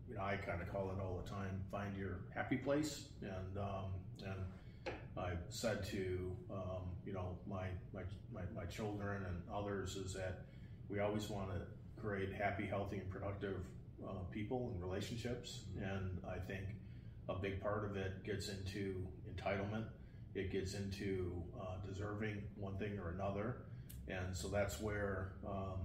you 0.09 0.16
know, 0.16 0.23
I 0.23 0.37
kind 0.37 0.61
of 0.61 0.71
call 0.73 0.90
it 0.90 1.00
all 1.00 1.21
the 1.23 1.31
time, 1.31 1.62
find 1.71 1.97
your 1.97 2.21
happy 2.35 2.57
place. 2.57 3.09
And, 3.23 3.59
um, 3.59 3.87
and 4.25 4.95
I've 5.16 5.38
said 5.49 5.85
to, 5.87 6.33
um, 6.50 6.83
you 7.07 7.12
know, 7.12 7.38
my, 7.49 7.66
my, 7.93 8.02
my, 8.33 8.43
my 8.54 8.64
children 8.66 9.25
and 9.26 9.43
others 9.52 9.97
is 9.97 10.12
that 10.14 10.43
we 10.88 11.00
always 11.00 11.31
want 11.31 11.50
to 11.50 11.61
create 12.00 12.33
happy, 12.33 12.66
healthy, 12.66 12.99
and 12.99 13.11
productive 13.11 13.61
uh, 14.07 14.25
people 14.31 14.73
and 14.73 14.83
relationships. 14.83 15.64
And 15.81 16.19
I 16.28 16.38
think 16.38 16.64
a 17.28 17.35
big 17.35 17.61
part 17.61 17.85
of 17.85 17.97
it 17.97 18.25
gets 18.25 18.49
into 18.49 19.07
entitlement. 19.33 19.85
It 20.35 20.50
gets 20.50 20.75
into 20.75 21.43
uh, 21.59 21.76
deserving 21.88 22.43
one 22.57 22.76
thing 22.76 22.99
or 22.99 23.11
another, 23.12 23.59
and 24.09 24.37
so 24.37 24.49
that's 24.49 24.81
where 24.81 25.35
um, 25.47 25.78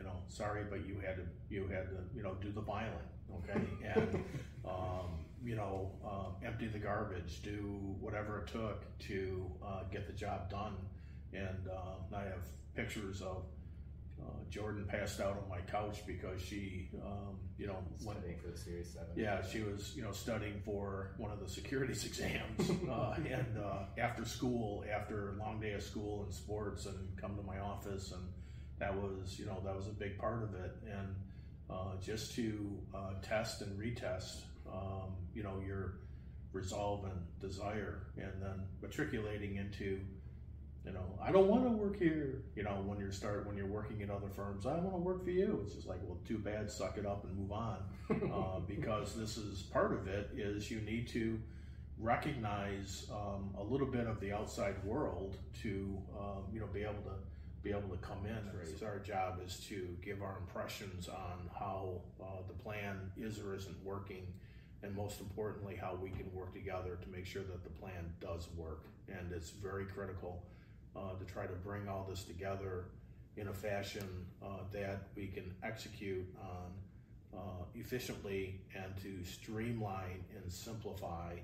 you 0.00 0.06
know, 0.06 0.16
sorry, 0.28 0.64
but 0.68 0.86
you 0.86 0.96
had 1.04 1.16
to 1.16 1.22
you 1.50 1.68
had 1.68 1.88
to 1.90 1.96
you 2.16 2.22
know 2.22 2.34
do 2.40 2.50
the 2.50 2.62
violent, 2.62 3.08
okay, 3.38 3.60
and 3.94 4.24
um, 4.64 5.26
you 5.44 5.56
know, 5.56 5.90
um, 6.04 6.34
empty 6.44 6.68
the 6.68 6.78
garbage, 6.78 7.42
do 7.42 7.96
whatever 8.00 8.40
it 8.40 8.46
took 8.46 8.84
to 9.00 9.46
uh, 9.64 9.82
get 9.92 10.06
the 10.06 10.12
job 10.12 10.50
done. 10.50 10.74
And 11.32 11.68
uh, 11.68 12.16
I 12.16 12.22
have 12.24 12.46
pictures 12.74 13.22
of 13.22 13.44
uh, 14.20 14.24
Jordan 14.50 14.84
passed 14.86 15.20
out 15.20 15.38
on 15.42 15.48
my 15.48 15.60
couch 15.70 16.00
because 16.06 16.42
she, 16.42 16.88
um, 17.02 17.38
you 17.56 17.66
know, 17.66 17.78
went, 18.04 18.18
Studying 18.18 18.38
for 18.38 18.48
the 18.50 18.58
Series 18.58 18.90
7. 18.92 19.06
yeah, 19.16 19.40
she 19.42 19.62
was, 19.62 19.92
you 19.96 20.02
know, 20.02 20.12
studying 20.12 20.60
for 20.64 21.12
one 21.16 21.30
of 21.30 21.40
the 21.40 21.48
securities 21.48 22.04
exams, 22.06 22.70
uh, 22.88 23.14
and 23.16 23.58
uh, 23.58 23.84
after 23.98 24.24
school, 24.24 24.84
after 24.92 25.30
a 25.30 25.38
long 25.38 25.60
day 25.60 25.72
of 25.72 25.82
school 25.82 26.24
and 26.24 26.34
sports, 26.34 26.86
and 26.86 26.96
come 27.18 27.36
to 27.36 27.42
my 27.42 27.58
office, 27.60 28.12
and 28.12 28.22
that 28.80 28.94
was, 28.94 29.38
you 29.38 29.46
know, 29.46 29.60
that 29.64 29.76
was 29.76 29.86
a 29.86 29.92
big 29.92 30.18
part 30.18 30.42
of 30.42 30.54
it, 30.54 30.74
and 30.90 31.14
uh, 31.70 31.96
just 32.02 32.34
to 32.34 32.78
uh, 32.94 33.12
test 33.22 33.62
and 33.62 33.78
retest, 33.78 34.40
um, 34.72 35.12
you 35.34 35.42
know, 35.42 35.62
your 35.64 35.98
resolve 36.52 37.04
and 37.04 37.20
desire, 37.40 38.00
and 38.16 38.32
then 38.42 38.62
matriculating 38.82 39.56
into, 39.56 40.00
you 40.84 40.92
know, 40.92 41.04
I 41.22 41.30
don't 41.30 41.46
want 41.46 41.64
to 41.64 41.70
work 41.70 41.98
here. 41.98 42.42
You 42.56 42.64
know, 42.64 42.82
when 42.86 42.98
you're 42.98 43.12
start 43.12 43.46
when 43.46 43.56
you're 43.56 43.66
working 43.66 44.00
in 44.00 44.10
other 44.10 44.30
firms, 44.34 44.66
I 44.66 44.74
want 44.78 44.96
to 44.96 45.02
work 45.02 45.22
for 45.22 45.30
you. 45.30 45.60
It's 45.62 45.74
just 45.74 45.86
like, 45.86 46.00
well, 46.02 46.18
too 46.26 46.38
bad, 46.38 46.70
suck 46.70 46.96
it 46.96 47.06
up 47.06 47.24
and 47.24 47.36
move 47.36 47.52
on, 47.52 47.78
uh, 48.10 48.60
because 48.66 49.14
this 49.14 49.36
is 49.36 49.62
part 49.62 49.92
of 49.92 50.08
it. 50.08 50.30
Is 50.34 50.70
you 50.70 50.80
need 50.80 51.06
to 51.08 51.38
recognize 51.98 53.06
um, 53.12 53.50
a 53.58 53.62
little 53.62 53.86
bit 53.86 54.06
of 54.06 54.18
the 54.20 54.32
outside 54.32 54.82
world 54.84 55.36
to 55.62 55.98
um, 56.18 56.44
you 56.50 56.60
know 56.60 56.66
be 56.72 56.82
able 56.82 56.94
to 56.94 57.12
be 57.62 57.70
able 57.70 57.88
to 57.90 57.96
come 57.98 58.24
in. 58.26 58.38
It's 58.62 58.82
our 58.82 58.98
job 58.98 59.40
is 59.44 59.56
to 59.68 59.96
give 60.02 60.22
our 60.22 60.36
impressions 60.38 61.08
on 61.08 61.50
how 61.58 62.00
uh, 62.22 62.42
the 62.48 62.54
plan 62.54 63.10
is 63.18 63.38
or 63.38 63.54
isn't 63.54 63.84
working, 63.84 64.26
and 64.82 64.94
most 64.94 65.20
importantly, 65.20 65.76
how 65.76 65.94
we 66.00 66.10
can 66.10 66.32
work 66.32 66.54
together 66.54 66.98
to 67.02 67.08
make 67.08 67.26
sure 67.26 67.42
that 67.42 67.62
the 67.62 67.70
plan 67.70 68.12
does 68.20 68.48
work. 68.56 68.84
And 69.08 69.32
it's 69.32 69.50
very 69.50 69.84
critical 69.84 70.42
uh, 70.96 71.14
to 71.18 71.24
try 71.24 71.46
to 71.46 71.52
bring 71.52 71.88
all 71.88 72.06
this 72.08 72.24
together 72.24 72.86
in 73.36 73.48
a 73.48 73.52
fashion 73.52 74.08
uh, 74.42 74.64
that 74.72 75.08
we 75.14 75.26
can 75.26 75.54
execute 75.62 76.26
on 76.40 77.38
uh, 77.38 77.64
efficiently 77.74 78.60
and 78.74 78.96
to 79.02 79.24
streamline 79.24 80.24
and 80.34 80.52
simplify 80.52 81.34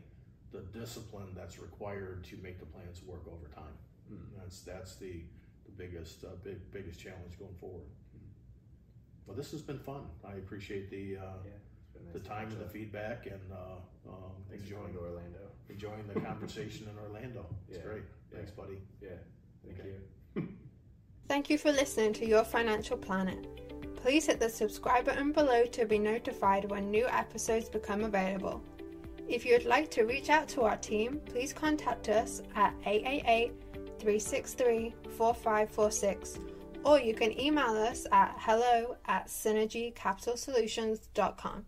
the 0.52 0.60
discipline 0.78 1.28
that's 1.34 1.58
required 1.58 2.24
to 2.24 2.36
make 2.42 2.58
the 2.58 2.66
plans 2.66 3.02
work 3.06 3.22
over 3.26 3.48
time. 3.54 3.74
Mm. 4.12 4.18
That's 4.38 4.60
that's 4.60 4.96
the 4.96 5.22
biggest 5.78 6.24
uh, 6.24 6.28
big 6.44 6.58
biggest 6.72 6.98
challenge 7.00 7.38
going 7.38 7.54
forward. 7.60 7.86
Well, 9.26 9.36
this 9.36 9.50
has 9.50 9.62
been 9.62 9.78
fun. 9.78 10.02
I 10.24 10.32
appreciate 10.34 10.88
the 10.90 11.16
uh, 11.18 11.20
Yeah, 11.44 11.50
nice 12.04 12.12
the 12.12 12.20
time 12.20 12.48
and 12.48 12.60
the 12.60 12.68
feedback 12.68 13.26
and 13.26 13.40
uh, 13.52 14.10
um, 14.10 14.14
Thanks 14.48 14.64
for 14.68 14.74
enjoying 14.76 14.92
to 14.94 15.00
Orlando. 15.00 15.38
enjoying 15.68 16.06
the 16.12 16.20
conversation 16.28 16.88
in 16.88 16.98
Orlando. 16.98 17.44
It's 17.68 17.78
Yeah. 17.78 17.84
great. 17.84 18.02
Yeah. 18.30 18.36
Thanks, 18.38 18.50
buddy. 18.52 18.78
Yeah, 19.02 19.08
thank 19.64 19.80
Okay. 19.80 19.88
you. 20.36 20.48
Thank 21.28 21.50
you 21.50 21.58
for 21.58 21.72
listening 21.72 22.12
to 22.14 22.26
Your 22.26 22.44
Financial 22.44 22.96
Planet. 22.96 23.44
Please 23.96 24.26
hit 24.26 24.38
the 24.38 24.48
subscribe 24.48 25.06
button 25.06 25.32
below 25.32 25.64
to 25.66 25.84
be 25.84 25.98
notified 25.98 26.70
when 26.70 26.88
new 26.88 27.04
episodes 27.08 27.68
become 27.68 28.04
available. 28.04 28.62
If 29.28 29.44
you 29.44 29.54
would 29.54 29.64
like 29.64 29.90
to 29.92 30.04
reach 30.04 30.30
out 30.30 30.46
to 30.50 30.62
our 30.62 30.76
team, 30.76 31.20
please 31.26 31.52
contact 31.52 32.08
us 32.08 32.42
at 32.54 32.74
888 32.84 33.65
363 33.98 34.94
4546 35.16 36.38
or 36.86 36.98
you 37.00 37.14
can 37.14 37.38
email 37.38 37.70
us 37.70 38.06
at 38.12 38.34
hello 38.38 38.96
at 39.06 39.26
synergycapitalsolutions.com. 39.26 41.66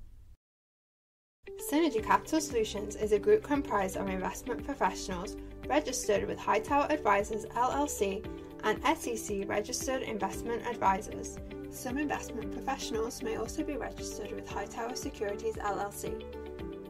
Synergy 1.71 2.03
Capital 2.05 2.41
Solutions 2.41 2.95
is 2.95 3.11
a 3.11 3.19
group 3.19 3.43
comprised 3.43 3.97
of 3.97 4.09
investment 4.09 4.64
professionals 4.64 5.37
registered 5.67 6.29
with 6.29 6.38
Hightower 6.38 6.87
Advisors 6.91 7.47
LLC 7.47 8.25
and 8.62 8.81
SEC 8.97 9.49
registered 9.49 10.03
investment 10.03 10.64
advisors. 10.67 11.38
Some 11.71 11.99
investment 11.99 12.53
professionals 12.53 13.21
may 13.23 13.35
also 13.37 13.64
be 13.64 13.77
registered 13.77 14.31
with 14.31 14.49
Hightower 14.49 14.95
Securities 14.95 15.57
LLC, 15.57 16.23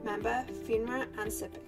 member 0.05 0.44
FINRA 0.66 1.07
and 1.18 1.31
SIPC. 1.31 1.67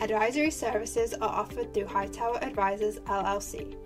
Advisory 0.00 0.50
services 0.50 1.14
are 1.14 1.28
offered 1.28 1.72
through 1.72 1.86
Hightower 1.86 2.42
Advisors 2.42 2.98
LLC. 3.00 3.76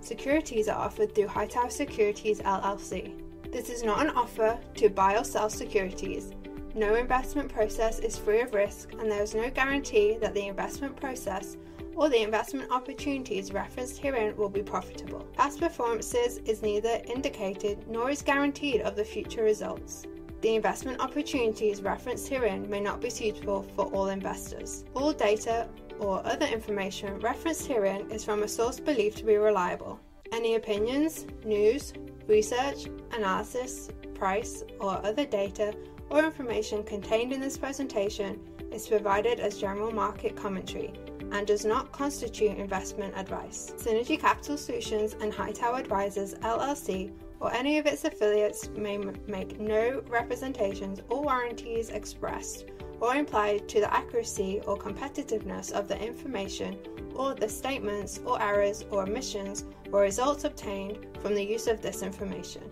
Securities 0.00 0.68
are 0.68 0.78
offered 0.78 1.14
through 1.14 1.28
Hightower 1.28 1.70
Securities 1.70 2.40
LLC. 2.40 3.14
This 3.52 3.70
is 3.70 3.82
not 3.82 4.04
an 4.04 4.10
offer 4.10 4.58
to 4.74 4.88
buy 4.88 5.16
or 5.16 5.24
sell 5.24 5.48
securities. 5.48 6.32
No 6.74 6.96
investment 6.96 7.52
process 7.52 8.00
is 8.00 8.18
free 8.18 8.40
of 8.40 8.54
risk, 8.54 8.92
and 8.94 9.10
there 9.10 9.22
is 9.22 9.34
no 9.34 9.48
guarantee 9.50 10.18
that 10.20 10.34
the 10.34 10.46
investment 10.46 10.96
process 10.96 11.56
or 11.94 12.08
the 12.08 12.22
investment 12.22 12.70
opportunities 12.70 13.52
referenced 13.52 13.98
herein 13.98 14.36
will 14.36 14.48
be 14.48 14.62
profitable. 14.62 15.26
Past 15.36 15.60
performances 15.60 16.38
is 16.38 16.62
neither 16.62 17.00
indicated 17.06 17.86
nor 17.88 18.10
is 18.10 18.22
guaranteed 18.22 18.80
of 18.80 18.96
the 18.96 19.04
future 19.04 19.44
results. 19.44 20.06
The 20.42 20.56
investment 20.56 21.00
opportunities 21.00 21.82
referenced 21.82 22.26
herein 22.26 22.68
may 22.68 22.80
not 22.80 23.00
be 23.00 23.10
suitable 23.10 23.64
for 23.76 23.84
all 23.94 24.08
investors. 24.08 24.84
All 24.92 25.12
data 25.12 25.68
or 26.00 26.20
other 26.26 26.46
information 26.46 27.20
referenced 27.20 27.68
herein 27.68 28.10
is 28.10 28.24
from 28.24 28.42
a 28.42 28.48
source 28.48 28.80
believed 28.80 29.18
to 29.18 29.24
be 29.24 29.36
reliable. 29.36 30.00
Any 30.32 30.56
opinions, 30.56 31.26
news, 31.44 31.92
research, 32.26 32.88
analysis, 33.12 33.90
price, 34.14 34.64
or 34.80 35.04
other 35.06 35.24
data 35.24 35.76
or 36.10 36.24
information 36.24 36.82
contained 36.82 37.32
in 37.32 37.40
this 37.40 37.56
presentation 37.56 38.40
is 38.72 38.88
provided 38.88 39.38
as 39.38 39.58
general 39.58 39.92
market 39.92 40.34
commentary 40.34 40.92
and 41.30 41.46
does 41.46 41.64
not 41.64 41.92
constitute 41.92 42.58
investment 42.58 43.16
advice. 43.16 43.74
Synergy 43.76 44.18
Capital 44.18 44.56
Solutions 44.56 45.14
and 45.20 45.32
Hightower 45.32 45.78
Advisors 45.78 46.34
LLC 46.34 47.12
or 47.42 47.52
any 47.52 47.76
of 47.76 47.86
its 47.86 48.04
affiliates 48.04 48.68
may 48.68 48.96
make 49.26 49.58
no 49.58 50.00
representations 50.06 51.00
or 51.08 51.22
warranties 51.22 51.90
expressed 51.90 52.66
or 53.00 53.16
implied 53.16 53.68
to 53.68 53.80
the 53.80 53.92
accuracy 53.92 54.60
or 54.64 54.78
competitiveness 54.78 55.72
of 55.72 55.88
the 55.88 56.00
information 56.00 56.78
or 57.16 57.34
the 57.34 57.48
statements 57.48 58.20
or 58.24 58.40
errors 58.40 58.84
or 58.92 59.02
omissions 59.02 59.64
or 59.90 60.02
results 60.02 60.44
obtained 60.44 61.04
from 61.20 61.34
the 61.34 61.44
use 61.44 61.66
of 61.66 61.82
this 61.82 62.02
information. 62.02 62.62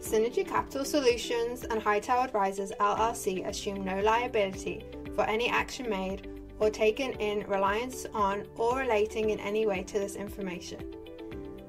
Synergy 0.00 0.46
Capital 0.46 0.86
Solutions 0.86 1.64
and 1.64 1.82
Hightower 1.82 2.24
Advisors 2.24 2.72
LLC 2.80 3.46
assume 3.46 3.84
no 3.84 4.00
liability 4.00 4.86
for 5.14 5.24
any 5.24 5.50
action 5.50 5.88
made 5.88 6.28
or 6.60 6.70
taken 6.70 7.12
in 7.20 7.46
reliance 7.46 8.06
on 8.14 8.44
or 8.56 8.78
relating 8.78 9.30
in 9.30 9.40
any 9.40 9.66
way 9.66 9.82
to 9.82 9.98
this 9.98 10.16
information. 10.16 10.94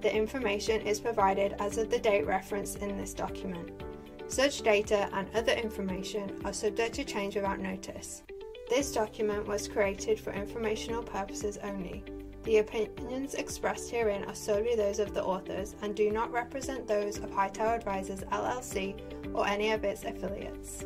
The 0.06 0.16
information 0.16 0.82
is 0.82 1.00
provided 1.00 1.56
as 1.58 1.80
of 1.80 1.90
the 1.90 1.98
date 1.98 2.28
referenced 2.28 2.78
in 2.78 2.96
this 2.96 3.12
document. 3.12 3.72
Such 4.28 4.62
data 4.62 5.10
and 5.14 5.28
other 5.34 5.54
information 5.54 6.40
are 6.46 6.54
subject 6.54 6.94
to 6.94 7.04
change 7.04 7.34
without 7.34 7.60
notice. 7.60 8.22
This 8.70 8.92
document 8.92 9.48
was 9.48 9.68
created 9.68 10.20
for 10.20 10.32
informational 10.32 11.02
purposes 11.02 11.58
only. 11.64 12.04
The 12.44 12.60
opinions 12.60 13.34
expressed 13.34 13.90
herein 13.90 14.26
are 14.26 14.36
solely 14.36 14.76
those 14.76 15.00
of 15.00 15.16
the 15.16 15.24
authors 15.24 15.76
and 15.82 15.96
do 15.96 16.12
not 16.12 16.32
represent 16.32 16.88
those 16.88 17.18
of 17.18 17.32
Hightower 17.32 17.74
Advisors 17.74 18.22
LLC 18.26 19.34
or 19.34 19.48
any 19.48 19.72
of 19.72 19.84
its 19.84 20.04
affiliates. 20.04 20.86